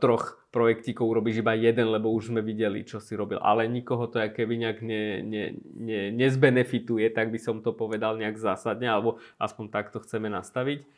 troch 0.00 0.48
projektíkov 0.48 1.04
urobíš 1.04 1.44
iba 1.44 1.52
jeden, 1.52 1.92
lebo 1.92 2.08
už 2.08 2.32
sme 2.32 2.40
videli, 2.40 2.88
čo 2.88 3.04
si 3.04 3.12
robil. 3.12 3.36
Ale 3.44 3.68
nikoho 3.68 4.08
to 4.08 4.16
aké 4.16 4.48
nejak 4.48 4.80
ne, 4.80 5.20
ne, 5.20 5.44
ne, 5.76 6.00
nezbenefituje, 6.16 7.12
tak 7.12 7.28
by 7.28 7.36
som 7.36 7.60
to 7.60 7.76
povedal 7.76 8.16
nejak 8.16 8.40
zásadne, 8.40 8.88
alebo 8.88 9.20
aspoň 9.36 9.68
takto 9.68 10.00
chceme 10.00 10.32
nastaviť. 10.32 10.88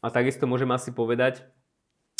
A 0.00 0.08
takisto 0.08 0.48
môžem 0.48 0.72
asi 0.72 0.88
povedať, 0.88 1.44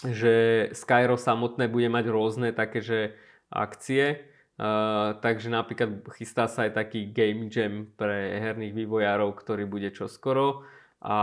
že 0.04 0.68
Skyro 0.76 1.16
samotné 1.16 1.72
bude 1.72 1.88
mať 1.88 2.04
rôzne 2.12 2.48
také, 2.52 2.84
že 2.84 3.16
akcie, 3.48 4.28
Uh, 4.58 5.14
takže 5.22 5.54
napríklad 5.54 6.02
chystá 6.18 6.50
sa 6.50 6.66
aj 6.66 6.74
taký 6.74 7.06
game 7.14 7.46
jam 7.46 7.86
pre 7.94 8.42
herných 8.42 8.74
vývojárov, 8.74 9.30
ktorý 9.38 9.70
bude 9.70 9.94
čoskoro 9.94 10.66
a, 10.98 11.18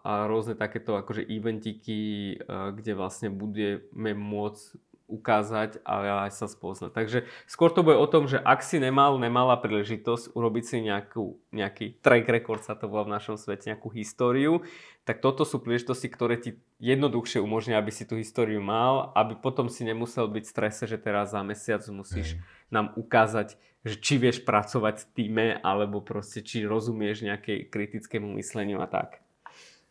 a 0.00 0.12
rôzne 0.24 0.56
takéto 0.56 0.96
akože 0.96 1.24
eventiky, 1.24 1.98
uh, 2.40 2.72
kde 2.72 2.92
vlastne 2.96 3.28
budeme 3.28 4.16
môcť 4.16 4.88
ukázať 5.08 5.80
a 5.88 6.28
aj 6.28 6.32
sa 6.36 6.46
spoznať. 6.46 6.92
Takže 6.92 7.18
skôr 7.48 7.72
to 7.72 7.80
bude 7.80 7.96
o 7.96 8.04
tom, 8.04 8.28
že 8.28 8.36
ak 8.36 8.60
si 8.60 8.76
nemal, 8.76 9.16
nemala 9.16 9.56
príležitosť 9.56 10.36
urobiť 10.36 10.64
si 10.68 10.76
nejakú, 10.84 11.40
nejaký 11.48 11.96
track 12.04 12.28
record, 12.28 12.60
sa 12.60 12.76
to 12.76 12.92
volá 12.92 13.08
v 13.08 13.16
našom 13.16 13.40
svete, 13.40 13.72
nejakú 13.72 13.88
históriu, 13.88 14.60
tak 15.08 15.24
toto 15.24 15.48
sú 15.48 15.64
príležitosti, 15.64 16.12
ktoré 16.12 16.36
ti 16.36 16.60
jednoduchšie 16.76 17.40
umožnia, 17.40 17.80
aby 17.80 17.88
si 17.88 18.04
tú 18.04 18.20
históriu 18.20 18.60
mal, 18.60 19.08
aby 19.16 19.40
potom 19.40 19.72
si 19.72 19.80
nemusel 19.80 20.28
byť 20.28 20.44
v 20.44 20.52
strese, 20.52 20.84
že 20.84 21.00
teraz 21.00 21.32
za 21.32 21.40
mesiac 21.40 21.80
musíš 21.88 22.36
Hej. 22.36 22.44
Nám 22.68 22.92
ukázať, 22.96 23.56
že 23.86 23.94
či 24.02 24.20
vieš 24.20 24.44
pracovať 24.44 25.00
v 25.00 25.08
týme, 25.14 25.46
alebo 25.64 26.04
proste 26.04 26.44
či 26.44 26.68
rozumieš 26.68 27.24
nejaké 27.24 27.70
kritickému 27.70 28.36
mysleniu 28.36 28.82
a 28.82 28.88
tak. 28.90 29.22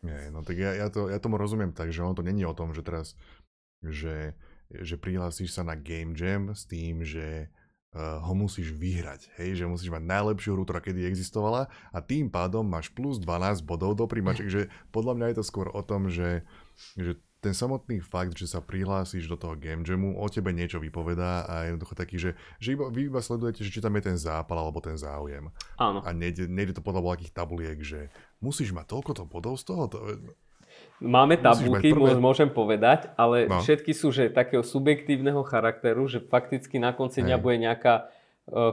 Nie, 0.06 0.30
no 0.30 0.46
tak 0.46 0.62
ja, 0.62 0.78
ja, 0.78 0.88
to, 0.94 1.10
ja 1.10 1.18
tomu 1.18 1.42
rozumiem 1.42 1.74
tak, 1.74 1.90
že 1.90 2.06
ono 2.06 2.14
to 2.14 2.22
není 2.22 2.46
o 2.46 2.54
tom, 2.54 2.70
že 2.72 2.86
teraz, 2.86 3.18
že 3.82 4.38
že 4.72 5.00
prihlásiš 5.00 5.56
sa 5.56 5.64
na 5.64 5.80
Game 5.80 6.12
Jam 6.12 6.52
s 6.52 6.68
tým, 6.68 7.04
že 7.04 7.48
uh, 7.96 8.20
ho 8.20 8.34
musíš 8.36 8.76
vyhrať, 8.76 9.32
hej, 9.40 9.64
že 9.64 9.70
musíš 9.70 9.92
mať 9.94 10.04
najlepšiu 10.04 10.54
hru, 10.54 10.68
ktorá 10.68 10.84
kedy 10.84 11.08
existovala 11.08 11.72
a 11.96 11.98
tým 12.04 12.28
pádom 12.28 12.68
máš 12.68 12.92
plus 12.92 13.16
12 13.22 13.64
bodov 13.64 13.96
do 13.96 14.06
príjmaček, 14.06 14.48
že 14.56 14.62
podľa 14.92 15.14
mňa 15.16 15.26
je 15.32 15.38
to 15.40 15.46
skôr 15.48 15.72
o 15.72 15.82
tom, 15.84 16.12
že, 16.12 16.44
že 17.00 17.16
ten 17.38 17.54
samotný 17.54 18.02
fakt, 18.02 18.34
že 18.34 18.50
sa 18.50 18.66
prihlásiš 18.66 19.30
do 19.30 19.38
toho 19.38 19.54
game 19.54 19.86
jamu, 19.86 20.18
o 20.18 20.26
tebe 20.26 20.50
niečo 20.50 20.82
vypovedá 20.82 21.46
a 21.46 21.54
je 21.64 21.66
jednoducho 21.74 21.94
taký, 21.94 22.18
že, 22.18 22.32
že 22.58 22.74
iba, 22.74 22.90
vy 22.90 23.14
iba 23.14 23.22
sledujete, 23.22 23.62
že 23.62 23.70
či 23.70 23.80
tam 23.84 23.94
je 23.94 24.10
ten 24.10 24.18
zápal 24.18 24.58
alebo 24.58 24.82
ten 24.82 24.98
záujem. 24.98 25.54
Áno. 25.78 26.02
A 26.02 26.10
nejde, 26.18 26.50
nejde 26.50 26.74
to 26.74 26.82
podľa 26.82 27.14
nejakých 27.14 27.34
tabuliek, 27.38 27.78
že 27.82 28.10
musíš 28.42 28.74
mať 28.74 28.90
toľko 28.90 29.12
to 29.14 29.24
bodov 29.30 29.56
z 29.62 29.64
toho. 29.70 29.84
To, 29.90 29.98
Máme 30.98 31.38
tabulky, 31.38 31.94
môžem 32.18 32.50
povedať, 32.50 33.14
ale 33.14 33.46
no. 33.46 33.62
všetky 33.62 33.94
sú 33.94 34.10
že 34.10 34.34
takého 34.34 34.66
subjektívneho 34.66 35.46
charakteru, 35.46 36.10
že 36.10 36.26
fakticky 36.26 36.82
na 36.82 36.90
konci 36.90 37.22
dňa 37.22 37.38
bude 37.38 37.62
nejaká 37.62 38.10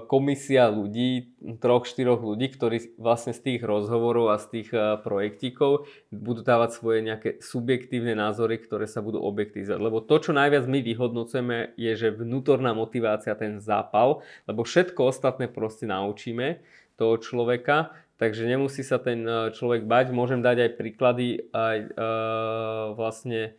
komisia 0.06 0.70
ľudí, 0.70 1.34
troch, 1.58 1.82
štyroch 1.82 2.22
ľudí, 2.22 2.46
ktorí 2.46 2.94
vlastne 2.94 3.34
z 3.34 3.42
tých 3.42 3.60
rozhovorov 3.66 4.30
a 4.30 4.38
z 4.38 4.46
tých 4.54 4.68
e, 4.70 5.02
projektíkov 5.02 5.90
budú 6.14 6.46
dávať 6.46 6.78
svoje 6.78 7.02
nejaké 7.02 7.42
subjektívne 7.42 8.14
názory, 8.14 8.62
ktoré 8.62 8.86
sa 8.86 9.02
budú 9.02 9.18
objektivizovať. 9.26 9.82
Lebo 9.82 9.98
to, 9.98 10.22
čo 10.22 10.30
najviac 10.30 10.70
my 10.70 10.78
vyhodnocujeme, 10.78 11.74
je, 11.74 11.92
že 11.98 12.14
vnútorná 12.14 12.70
motivácia, 12.70 13.34
ten 13.34 13.58
zápal, 13.58 14.22
lebo 14.46 14.62
všetko 14.62 15.10
ostatné 15.10 15.50
proste 15.50 15.90
naučíme 15.90 16.62
toho 16.94 17.18
človeka 17.18 17.90
Takže 18.14 18.46
nemusí 18.46 18.86
sa 18.86 19.02
ten 19.02 19.26
e, 19.26 19.50
človek 19.50 19.90
bať. 19.90 20.14
Môžem 20.14 20.38
dať 20.38 20.70
aj 20.70 20.70
príklady 20.78 21.50
aj 21.50 21.78
uh, 21.98 22.94
vlastne 22.94 23.58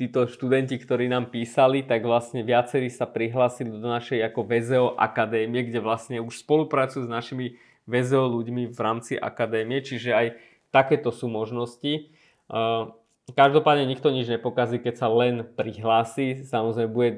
títo 0.00 0.24
študenti, 0.24 0.80
ktorí 0.80 1.12
nám 1.12 1.28
písali, 1.28 1.84
tak 1.84 2.08
vlastne 2.08 2.40
viacerí 2.40 2.88
sa 2.88 3.04
prihlásili 3.04 3.68
do 3.68 3.84
našej 3.84 4.24
ako 4.32 4.40
VZO 4.48 4.86
akadémie, 4.96 5.68
kde 5.68 5.84
vlastne 5.84 6.24
už 6.24 6.40
spolupracujú 6.40 7.04
s 7.04 7.10
našimi 7.12 7.60
VZO 7.84 8.32
ľuďmi 8.32 8.72
v 8.72 8.78
rámci 8.80 9.20
akadémie, 9.20 9.84
čiže 9.84 10.16
aj 10.16 10.26
takéto 10.72 11.12
sú 11.12 11.28
možnosti. 11.28 12.08
Uh, 12.48 12.96
každopádne 13.36 13.84
nikto 13.84 14.08
nič 14.08 14.32
nepokazí, 14.32 14.80
keď 14.80 14.94
sa 14.96 15.12
len 15.12 15.44
prihlási. 15.44 16.48
Samozrejme 16.48 16.88
bude 16.88 17.10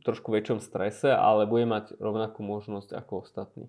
trošku 0.00 0.32
väčšom 0.32 0.64
strese, 0.64 1.12
ale 1.12 1.44
bude 1.44 1.68
mať 1.68 2.00
rovnakú 2.00 2.40
možnosť 2.40 2.96
ako 2.96 3.28
ostatní. 3.28 3.68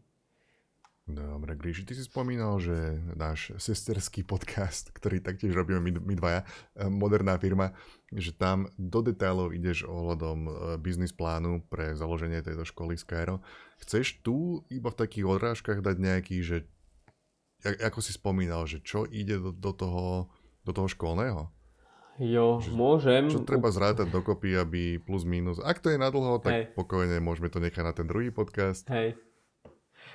Dobre, 1.04 1.60
Gríši, 1.60 1.84
ty 1.84 2.00
si 2.00 2.08
spomínal, 2.08 2.64
že 2.64 2.72
náš 3.20 3.52
sesterský 3.60 4.24
podcast, 4.24 4.88
ktorý 4.96 5.20
taktiež 5.20 5.52
robíme 5.52 5.84
my, 5.84 5.92
my 6.00 6.16
dvaja, 6.16 6.48
eh, 6.48 6.88
moderná 6.88 7.36
firma, 7.36 7.76
že 8.08 8.32
tam 8.32 8.72
do 8.80 9.04
detailov 9.04 9.52
ideš 9.52 9.84
ohľadom 9.84 10.40
eh, 10.48 10.52
biznis 10.80 11.12
plánu 11.12 11.60
pre 11.68 11.92
založenie 12.00 12.40
tejto 12.40 12.64
školy 12.64 12.96
Skyro. 12.96 13.44
Chceš 13.84 14.24
tu 14.24 14.64
iba 14.72 14.96
v 14.96 15.00
takých 15.04 15.28
odrážkach 15.28 15.84
dať 15.84 15.96
nejaký, 16.00 16.40
že 16.40 16.58
ako 17.68 18.00
si 18.00 18.16
spomínal, 18.16 18.64
že 18.64 18.80
čo 18.80 19.04
ide 19.04 19.44
do, 19.44 19.52
do, 19.52 19.76
toho, 19.76 20.32
do 20.64 20.72
toho 20.72 20.88
školného? 20.88 21.52
Jo, 22.16 22.64
že, 22.64 22.72
môžem. 22.72 23.28
Čo 23.28 23.44
treba 23.44 23.76
zrátať 23.76 24.08
dokopy, 24.08 24.56
aby 24.56 25.04
plus 25.04 25.28
minus. 25.28 25.60
Ak 25.60 25.84
to 25.84 25.92
je 25.92 26.00
nadlho, 26.00 26.40
tak 26.40 26.54
Hej. 26.54 26.64
pokojne 26.80 27.20
môžeme 27.20 27.52
to 27.52 27.60
nechať 27.60 27.84
na 27.84 27.92
ten 27.92 28.08
druhý 28.08 28.32
podcast. 28.32 28.88
Hej. 28.88 29.20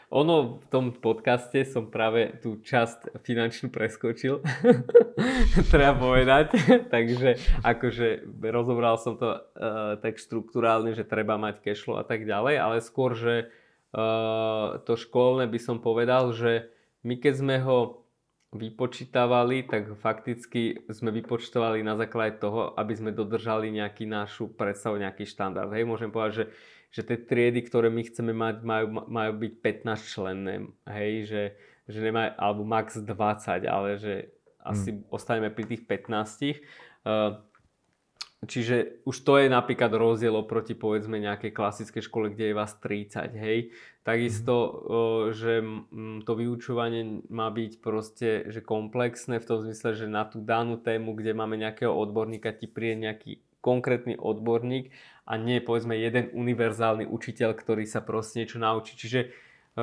Ono 0.09 0.57
v 0.57 0.67
tom 0.73 0.97
podcaste 0.97 1.69
som 1.69 1.93
práve 1.93 2.41
tú 2.41 2.57
časť 2.65 3.21
finančnú 3.21 3.69
preskočil, 3.69 4.41
treba 5.73 5.93
povedať. 6.01 6.57
Takže 6.95 7.37
akože 7.61 8.41
rozobral 8.41 8.97
som 8.97 9.21
to 9.21 9.37
uh, 9.37 10.01
tak 10.01 10.17
štruktúrálne, 10.17 10.97
že 10.97 11.05
treba 11.05 11.37
mať 11.37 11.61
cashflow 11.61 12.01
a 12.01 12.09
tak 12.09 12.25
ďalej, 12.25 12.57
ale 12.57 12.77
skôr, 12.81 13.13
že 13.13 13.53
uh, 13.93 14.81
to 14.89 14.97
školné 14.97 15.45
by 15.45 15.61
som 15.61 15.77
povedal, 15.77 16.33
že 16.33 16.73
my 17.05 17.21
keď 17.21 17.35
sme 17.45 17.57
ho 17.61 18.09
vypočítavali, 18.49 19.69
tak 19.69 19.93
fakticky 20.01 20.89
sme 20.89 21.13
vypočítavali 21.13 21.85
na 21.85 22.01
základe 22.01 22.41
toho, 22.41 22.73
aby 22.81 22.97
sme 22.97 23.13
dodržali 23.13 23.69
nejaký 23.69 24.09
našu 24.09 24.49
predstavu, 24.49 24.97
nejaký 24.97 25.29
štandard. 25.29 25.69
Hej, 25.69 25.85
môžem 25.85 26.09
povedať, 26.09 26.33
že 26.33 26.45
že 26.89 27.05
tie 27.05 27.19
triedy, 27.21 27.61
ktoré 27.69 27.93
my 27.93 28.03
chceme 28.05 28.33
mať, 28.33 28.65
majú, 28.65 28.87
majú 29.07 29.33
byť 29.45 29.53
15 29.85 30.13
členné, 30.15 30.55
hej, 30.89 31.13
že, 31.29 31.43
že 31.85 31.99
nemá, 32.01 32.33
alebo 32.41 32.65
max 32.65 32.97
20, 32.97 33.69
ale 33.69 34.01
že 34.01 34.15
asi 34.65 34.97
hmm. 34.97 35.13
ostaneme 35.13 35.49
pri 35.53 35.65
tých 35.77 35.85
15. 35.85 36.61
Uh, 37.05 37.41
čiže 38.45 39.05
už 39.05 39.17
to 39.21 39.37
je 39.41 39.53
napríklad 39.53 39.93
rozdiel 39.93 40.33
oproti 40.33 40.73
povedzme 40.73 41.21
nejakej 41.21 41.53
klasickej 41.53 42.03
škole, 42.05 42.33
kde 42.33 42.53
je 42.53 42.59
vás 42.59 42.73
30, 42.81 43.37
hej. 43.37 43.59
Takisto, 44.01 44.55
uh, 44.57 44.73
že 45.37 45.61
to 46.25 46.33
vyučovanie 46.33 47.29
má 47.29 47.53
byť 47.53 47.73
proste 47.85 48.49
že 48.49 48.65
komplexné 48.65 49.41
v 49.41 49.49
tom 49.49 49.61
zmysle, 49.61 49.93
že 49.93 50.07
na 50.09 50.25
tú 50.25 50.41
danú 50.41 50.81
tému, 50.81 51.13
kde 51.13 51.37
máme 51.37 51.61
nejakého 51.61 51.93
odborníka, 51.93 52.57
ti 52.57 52.65
príde 52.65 53.05
nejaký 53.05 53.45
konkrétny 53.59 54.15
odborník 54.15 54.95
a 55.29 55.37
nie 55.37 55.61
povedzme 55.61 55.93
jeden 55.93 56.33
univerzálny 56.33 57.05
učiteľ, 57.05 57.53
ktorý 57.53 57.85
sa 57.85 58.01
proste 58.01 58.41
niečo 58.41 58.57
naučí. 58.57 58.97
Čiže 58.97 59.21
e, 59.21 59.29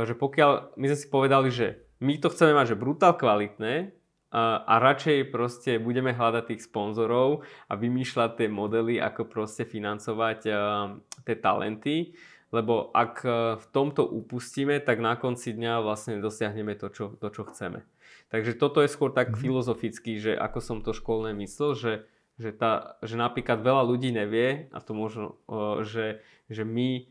že 0.02 0.18
pokiaľ 0.18 0.74
my 0.74 0.86
sme 0.90 0.98
si 0.98 1.08
povedali, 1.08 1.54
že 1.54 1.86
my 2.02 2.18
to 2.18 2.34
chceme 2.34 2.58
mať 2.58 2.74
že 2.74 2.82
brutál 2.82 3.14
kvalitné 3.14 3.94
a, 4.34 4.66
a 4.66 4.74
radšej 4.82 5.30
proste 5.30 5.78
budeme 5.78 6.12
hľadať 6.18 6.44
tých 6.50 6.66
sponzorov 6.66 7.46
a 7.70 7.74
vymýšľať 7.78 8.30
tie 8.42 8.50
modely, 8.50 8.98
ako 8.98 9.30
proste 9.30 9.64
financovať 9.64 10.40
uh, 10.50 10.98
tie 11.24 11.36
talenty, 11.40 12.18
lebo 12.52 12.92
ak 12.92 13.24
v 13.60 13.66
tomto 13.72 14.04
upustíme, 14.04 14.80
tak 14.80 15.04
na 15.04 15.20
konci 15.20 15.52
dňa 15.56 15.84
vlastne 15.84 16.24
dosiahneme 16.24 16.76
to, 16.80 16.88
čo, 16.88 17.06
to, 17.20 17.28
čo 17.28 17.48
chceme. 17.52 17.84
Takže 18.32 18.56
toto 18.56 18.80
je 18.80 18.92
skôr 18.92 19.12
tak 19.12 19.32
mm-hmm. 19.32 19.44
filozoficky, 19.44 20.12
že 20.20 20.32
ako 20.36 20.60
som 20.60 20.78
to 20.80 20.92
školné 20.96 21.36
myslel, 21.36 21.72
že 21.76 21.92
že, 22.36 22.52
tá, 22.52 23.00
že 23.00 23.16
napríklad 23.16 23.64
veľa 23.64 23.84
ľudí 23.88 24.12
nevie, 24.12 24.68
a 24.76 24.80
to 24.84 24.92
možno, 24.92 25.40
že, 25.88 26.20
že 26.52 26.68
my, 26.68 27.08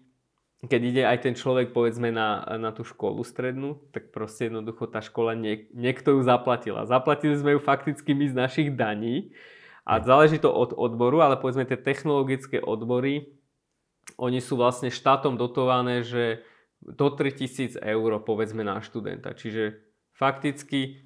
keď 0.69 0.81
ide 0.85 1.03
aj 1.05 1.19
ten 1.25 1.35
človek 1.37 1.73
povedzme 1.73 2.13
na, 2.13 2.45
na 2.61 2.71
tú 2.73 2.85
školu 2.85 3.25
strednú, 3.25 3.81
tak 3.93 4.13
proste 4.13 4.53
jednoducho 4.53 4.89
tá 4.89 5.01
škola, 5.01 5.33
niek, 5.33 5.73
niekto 5.73 6.17
ju 6.17 6.21
zaplatila. 6.21 6.85
Zaplatili 6.85 7.37
sme 7.37 7.57
ju 7.57 7.61
fakticky 7.61 8.13
my 8.13 8.27
z 8.29 8.37
našich 8.37 8.69
daní 8.77 9.33
a 9.85 10.01
záleží 10.01 10.41
to 10.41 10.53
od 10.53 10.77
odboru, 10.77 11.21
ale 11.21 11.41
povedzme 11.41 11.69
tie 11.69 11.81
technologické 11.81 12.61
odbory, 12.61 13.33
oni 14.21 14.41
sú 14.41 14.61
vlastne 14.61 14.93
štátom 14.93 15.41
dotované, 15.41 16.05
že 16.05 16.45
do 16.85 17.09
3000 17.09 17.81
eur 17.81 18.21
povedzme 18.21 18.61
na 18.61 18.85
študenta. 18.85 19.33
Čiže 19.33 19.81
fakticky 20.13 21.04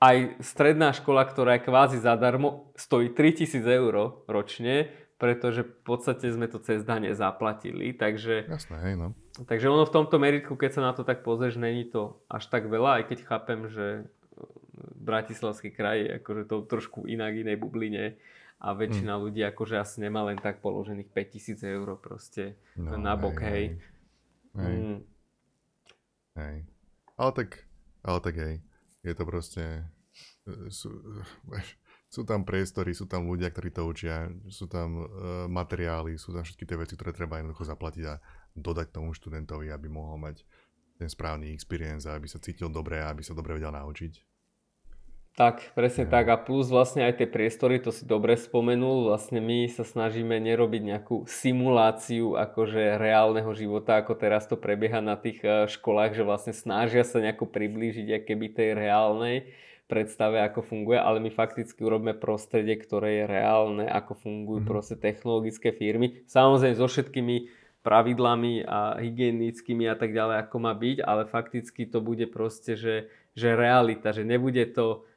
aj 0.00 0.40
stredná 0.40 0.96
škola, 0.96 1.28
ktorá 1.28 1.60
je 1.60 1.66
kvázi 1.68 1.98
zadarmo, 2.00 2.72
stojí 2.72 3.12
3000 3.12 3.60
eur 3.68 4.24
ročne, 4.24 4.88
pretože 5.20 5.68
v 5.68 5.72
podstate 5.84 6.32
sme 6.32 6.48
to 6.48 6.56
cez 6.64 6.80
dane 6.80 7.12
zaplatili, 7.12 7.92
takže... 7.92 8.48
Jasné, 8.48 8.76
hej, 8.80 8.94
no. 8.96 9.12
Takže 9.44 9.68
ono 9.68 9.84
v 9.84 9.92
tomto 9.92 10.16
meritku, 10.16 10.56
keď 10.56 10.70
sa 10.72 10.82
na 10.88 10.92
to 10.96 11.04
tak 11.04 11.20
pozrieš, 11.20 11.60
není 11.60 11.84
to 11.84 12.24
až 12.32 12.48
tak 12.48 12.64
veľa, 12.72 13.04
aj 13.04 13.12
keď 13.12 13.18
chápem, 13.28 13.68
že 13.68 14.08
Bratislavský 14.80 15.76
kraj 15.76 16.00
je 16.00 16.08
akože 16.24 16.42
to 16.48 16.56
trošku 16.64 17.04
inak 17.04 17.36
inej 17.36 17.60
bubline 17.60 18.16
a 18.60 18.72
väčšina 18.72 19.12
mm. 19.16 19.20
ľudí 19.20 19.44
akože 19.44 19.76
asi 19.76 20.00
nemá 20.00 20.24
len 20.24 20.40
tak 20.40 20.64
položených 20.64 21.12
5000 21.12 21.60
eur 21.68 22.00
proste 22.00 22.56
no, 22.80 22.96
na 22.96 23.12
bok, 23.16 23.44
hej. 23.44 23.76
Hej. 24.56 24.60
Hej. 24.60 24.76
Mm. 24.76 24.98
hej. 26.40 26.56
Ale 27.20 27.30
tak, 27.36 27.50
ale 28.00 28.18
tak 28.24 28.34
hej, 28.40 28.54
je 29.00 29.12
to 29.16 29.24
proste, 29.24 29.64
e, 30.44 30.68
sú, 30.68 30.90
sú 32.10 32.26
tam 32.26 32.42
priestory, 32.42 32.92
sú 32.92 33.06
tam 33.06 33.30
ľudia, 33.30 33.48
ktorí 33.54 33.70
to 33.70 33.86
učia, 33.86 34.26
sú 34.50 34.66
tam 34.66 34.98
uh, 34.98 35.06
materiály, 35.46 36.18
sú 36.18 36.34
tam 36.34 36.42
všetky 36.42 36.66
tie 36.66 36.74
veci, 36.74 36.98
ktoré 36.98 37.14
treba 37.14 37.38
jednoducho 37.38 37.70
zaplatiť 37.70 38.04
a 38.10 38.18
dodať 38.58 38.90
tomu 38.90 39.14
študentovi, 39.14 39.70
aby 39.70 39.86
mohol 39.86 40.18
mať 40.18 40.42
ten 40.98 41.08
správny 41.08 41.54
experience 41.54 42.04
aby 42.04 42.28
sa 42.28 42.42
cítil 42.42 42.68
dobre 42.68 43.00
a 43.00 43.08
aby 43.08 43.24
sa 43.24 43.32
dobre 43.32 43.56
vedel 43.56 43.72
naučiť. 43.72 44.29
Tak, 45.40 45.72
presne 45.72 46.04
tak. 46.04 46.28
A 46.28 46.36
plus 46.36 46.68
vlastne 46.68 47.00
aj 47.08 47.24
tie 47.24 47.24
priestory, 47.24 47.80
to 47.80 47.88
si 47.88 48.04
dobre 48.04 48.36
spomenul, 48.36 49.08
vlastne 49.08 49.40
my 49.40 49.72
sa 49.72 49.88
snažíme 49.88 50.36
nerobiť 50.36 50.82
nejakú 50.84 51.24
simuláciu 51.24 52.36
akože 52.36 53.00
reálneho 53.00 53.48
života, 53.56 53.96
ako 53.96 54.20
teraz 54.20 54.44
to 54.44 54.60
prebieha 54.60 55.00
na 55.00 55.16
tých 55.16 55.40
e, 55.40 55.64
školách, 55.64 56.12
že 56.12 56.28
vlastne 56.28 56.52
snažia 56.52 57.08
sa 57.08 57.24
nejako 57.24 57.48
priblížiť 57.48 58.20
keby 58.20 58.52
tej 58.52 58.76
reálnej 58.76 59.48
predstave, 59.88 60.44
ako 60.44 60.60
funguje, 60.60 61.00
ale 61.00 61.24
my 61.24 61.32
fakticky 61.32 61.88
urobíme 61.88 62.20
prostredie, 62.20 62.76
ktoré 62.76 63.24
je 63.24 63.32
reálne, 63.32 63.88
ako 63.88 64.20
fungujú 64.20 64.60
mm-hmm. 64.60 64.72
proste 64.76 65.00
technologické 65.00 65.72
firmy. 65.72 66.20
Samozrejme 66.28 66.76
so 66.76 66.84
všetkými 66.84 67.36
pravidlami 67.80 68.68
a 68.68 69.00
hygienickými 69.00 69.88
a 69.88 69.96
tak 69.96 70.12
ďalej, 70.12 70.36
ako 70.44 70.56
má 70.60 70.76
byť, 70.76 71.00
ale 71.00 71.24
fakticky 71.24 71.88
to 71.88 72.04
bude 72.04 72.28
proste, 72.28 72.76
že, 72.76 73.08
že 73.32 73.56
realita, 73.56 74.12
že 74.12 74.20
nebude 74.20 74.68
to 74.68 75.08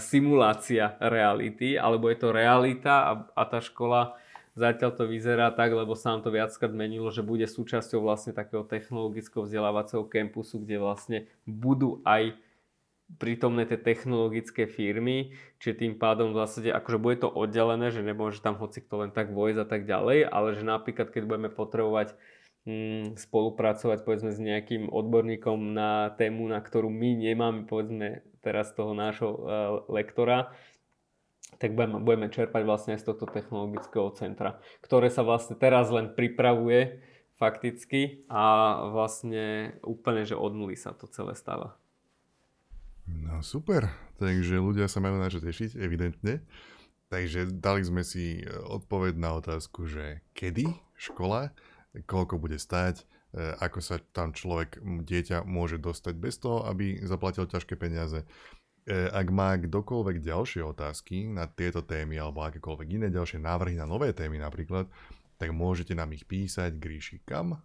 simulácia 0.00 0.96
reality, 0.96 1.76
alebo 1.76 2.08
je 2.08 2.18
to 2.18 2.28
realita 2.32 2.94
a, 3.04 3.12
a 3.36 3.42
tá 3.44 3.60
škola 3.60 4.16
zatiaľ 4.58 4.90
to 4.96 5.04
vyzerá 5.06 5.54
tak, 5.54 5.70
lebo 5.70 5.94
sa 5.94 6.16
nám 6.16 6.26
to 6.26 6.34
viackrát 6.34 6.74
menilo, 6.74 7.14
že 7.14 7.22
bude 7.22 7.46
súčasťou 7.46 8.02
vlastne 8.02 8.34
takého 8.34 8.66
technologického 8.66 9.46
vzdelávacieho 9.46 10.08
kampusu, 10.10 10.58
kde 10.66 10.76
vlastne 10.82 11.18
budú 11.46 12.02
aj 12.02 12.34
prítomné 13.16 13.64
tie 13.64 13.80
technologické 13.80 14.68
firmy, 14.68 15.32
čiže 15.56 15.80
tým 15.80 15.94
pádom 15.96 16.36
v 16.36 16.44
zásade 16.44 16.68
akože 16.68 16.98
bude 17.00 17.16
to 17.24 17.32
oddelené, 17.32 17.88
že 17.88 18.04
nemôže 18.04 18.44
tam 18.44 18.60
hoci 18.60 18.84
kto 18.84 19.08
len 19.08 19.10
tak 19.16 19.32
vojsť 19.32 19.58
a 19.64 19.66
tak 19.68 19.88
ďalej, 19.88 20.28
ale 20.28 20.48
že 20.52 20.60
napríklad 20.60 21.08
keď 21.08 21.24
budeme 21.24 21.48
potrebovať 21.48 22.12
mm, 22.68 23.16
spolupracovať 23.16 24.04
povedzme 24.04 24.28
s 24.28 24.36
nejakým 24.36 24.92
odborníkom 24.92 25.72
na 25.72 26.12
tému, 26.20 26.52
na 26.52 26.60
ktorú 26.60 26.92
my 26.92 27.16
nemáme 27.16 27.64
povedzme 27.64 28.27
teraz 28.42 28.72
toho 28.72 28.92
nášho 28.96 29.30
uh, 29.30 29.40
lektora, 29.90 30.52
tak 31.56 31.74
budeme, 31.74 32.28
čerpať 32.28 32.62
vlastne 32.62 32.94
z 33.00 33.08
tohto 33.08 33.24
technologického 33.26 34.12
centra, 34.14 34.60
ktoré 34.84 35.08
sa 35.08 35.24
vlastne 35.24 35.56
teraz 35.56 35.88
len 35.88 36.12
pripravuje 36.12 37.00
fakticky 37.40 38.26
a 38.28 38.76
vlastne 38.90 39.78
úplne, 39.86 40.26
že 40.26 40.36
od 40.36 40.52
nuly 40.52 40.76
sa 40.76 40.92
to 40.92 41.08
celé 41.08 41.32
stáva. 41.32 41.78
No 43.08 43.40
super, 43.40 43.88
takže 44.20 44.60
ľudia 44.60 44.90
sa 44.90 45.00
majú 45.00 45.16
na 45.16 45.32
čo 45.32 45.40
tešiť, 45.40 45.80
evidentne. 45.80 46.44
Takže 47.08 47.48
dali 47.48 47.80
sme 47.80 48.04
si 48.04 48.44
odpoveď 48.68 49.16
na 49.16 49.40
otázku, 49.40 49.88
že 49.88 50.20
kedy 50.36 50.68
škola, 50.92 51.56
koľko 52.04 52.36
bude 52.36 52.60
stáť, 52.60 53.00
e, 53.00 53.04
ako 53.36 53.78
sa 53.84 54.00
tam 54.16 54.32
človek, 54.32 54.80
dieťa 54.80 55.44
môže 55.44 55.76
dostať 55.76 56.14
bez 56.16 56.40
toho, 56.40 56.64
aby 56.64 57.04
zaplatil 57.04 57.44
ťažké 57.44 57.76
peniaze. 57.76 58.24
E, 58.88 59.06
ak 59.12 59.28
má 59.28 59.52
kdokoľvek 59.60 60.24
ďalšie 60.24 60.64
otázky 60.64 61.28
na 61.28 61.44
tieto 61.44 61.84
témy 61.84 62.16
alebo 62.16 62.40
akékoľvek 62.48 62.88
iné 62.88 63.08
ďalšie 63.12 63.36
návrhy 63.36 63.76
na 63.76 63.84
nové 63.84 64.16
témy 64.16 64.40
napríklad, 64.40 64.88
tak 65.36 65.52
môžete 65.52 65.92
nám 65.92 66.16
ich 66.16 66.24
písať 66.24 66.80
Gríši 66.80 67.20
kam? 67.28 67.60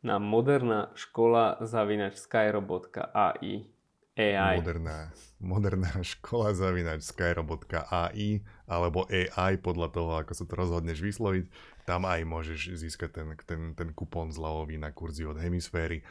Na 0.00 0.16
moderná 0.16 0.90
škola 0.96 1.60
zavinač 1.60 2.18
skyrobot.ai 2.18 3.68
AI. 4.12 4.60
Moderná, 4.60 5.08
moderná 5.40 5.88
škola 6.04 6.52
zavinač 6.52 7.00
skyrobot.ai 7.08 8.44
alebo 8.68 9.08
AI 9.08 9.56
podľa 9.56 9.88
toho, 9.88 10.10
ako 10.20 10.32
sa 10.36 10.44
to 10.44 10.52
rozhodneš 10.52 11.00
vysloviť. 11.00 11.48
Tam 11.82 12.06
aj 12.06 12.22
môžeš 12.22 12.78
získať 12.78 13.10
ten, 13.22 13.28
ten, 13.42 13.62
ten 13.74 13.88
kupón 13.90 14.30
zľavový 14.30 14.78
na 14.78 14.94
kurzy 14.94 15.26
od 15.26 15.38
hemisféry. 15.38 16.00
E, 16.00 16.04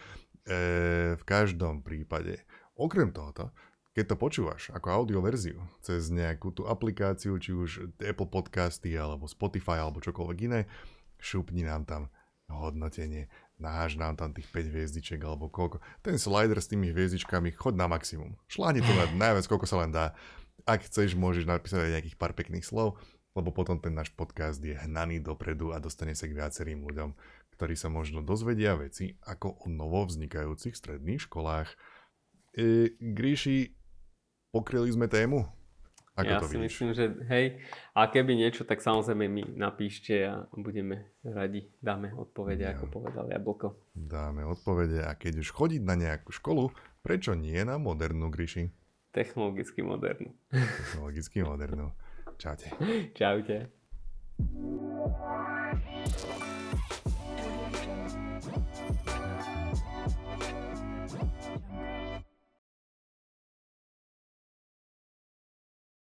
v 1.15 1.23
každom 1.23 1.85
prípade, 1.85 2.43
okrem 2.75 3.13
tohoto, 3.15 3.55
keď 3.91 4.11
to 4.11 4.15
počúvaš 4.15 4.61
ako 4.71 5.03
audioverziu 5.03 5.59
cez 5.83 6.07
nejakú 6.11 6.55
tú 6.55 6.67
aplikáciu, 6.67 7.35
či 7.39 7.51
už 7.51 7.91
Apple 7.99 8.31
Podcasty 8.31 8.95
alebo 8.95 9.27
Spotify 9.27 9.83
alebo 9.83 9.99
čokoľvek 9.99 10.37
iné, 10.47 10.67
šupni 11.19 11.67
nám 11.67 11.83
tam 11.87 12.01
hodnotenie 12.51 13.31
naháž 13.61 13.95
nám 13.95 14.17
tam 14.17 14.33
tých 14.33 14.49
5 14.49 14.73
hviezdičiek 14.73 15.21
alebo 15.21 15.47
koľko. 15.47 15.77
Ten 16.01 16.17
slider 16.17 16.57
s 16.57 16.67
tými 16.67 16.89
hviezdičkami, 16.89 17.53
chod 17.53 17.77
na 17.77 17.85
maximum. 17.85 18.33
Šláni 18.49 18.81
to 18.81 18.91
na 18.97 19.05
najviac, 19.29 19.45
koľko 19.45 19.69
sa 19.69 19.85
len 19.85 19.93
dá. 19.93 20.17
Ak 20.65 20.81
chceš, 20.89 21.13
môžeš 21.13 21.45
napísať 21.45 21.85
aj 21.85 21.93
nejakých 22.01 22.17
pár 22.17 22.33
pekných 22.33 22.65
slov, 22.65 22.97
lebo 23.31 23.49
potom 23.55 23.79
ten 23.79 23.95
náš 23.95 24.11
podcast 24.11 24.59
je 24.59 24.75
hnaný 24.75 25.23
dopredu 25.23 25.71
a 25.71 25.79
dostane 25.79 26.11
sa 26.15 26.27
k 26.27 26.35
viacerým 26.35 26.83
ľuďom, 26.83 27.15
ktorí 27.55 27.75
sa 27.79 27.87
možno 27.87 28.19
dozvedia 28.19 28.75
veci 28.75 29.15
ako 29.23 29.63
o 29.63 29.65
novo 29.71 30.03
vznikajúcich 30.03 30.75
stredných 30.75 31.23
školách. 31.29 31.71
E, 32.57 32.91
Gríši, 32.99 33.71
pokryli 34.51 34.91
sme 34.91 35.07
tému? 35.07 35.47
Ako 36.11 36.27
ja 36.27 36.39
to 36.43 36.51
si 36.51 36.59
vidíš? 36.59 36.67
myslím, 36.67 36.89
že 36.91 37.05
hej, 37.31 37.45
a 37.95 38.11
keby 38.11 38.35
niečo, 38.35 38.67
tak 38.67 38.83
samozrejme 38.83 39.31
mi 39.31 39.47
napíšte 39.47 40.27
a 40.27 40.43
budeme 40.51 41.15
radi, 41.23 41.71
dáme 41.79 42.11
odpovede, 42.11 42.67
ja. 42.67 42.75
ako 42.75 42.91
povedal 42.91 43.31
Jablko. 43.31 43.95
Dáme 43.95 44.43
odpovede 44.43 45.07
a 45.07 45.15
keď 45.15 45.39
už 45.39 45.55
chodiť 45.55 45.81
na 45.87 45.95
nejakú 45.95 46.35
školu, 46.35 46.75
prečo 46.99 47.31
nie 47.31 47.63
na 47.63 47.79
modernú, 47.79 48.27
Gryši? 48.27 48.67
Technologicky 49.15 49.79
modernú. 49.79 50.35
Technologicky 50.51 51.47
modernú. 51.47 51.95
Čaute. 52.41 52.71
Čaute. 53.13 53.69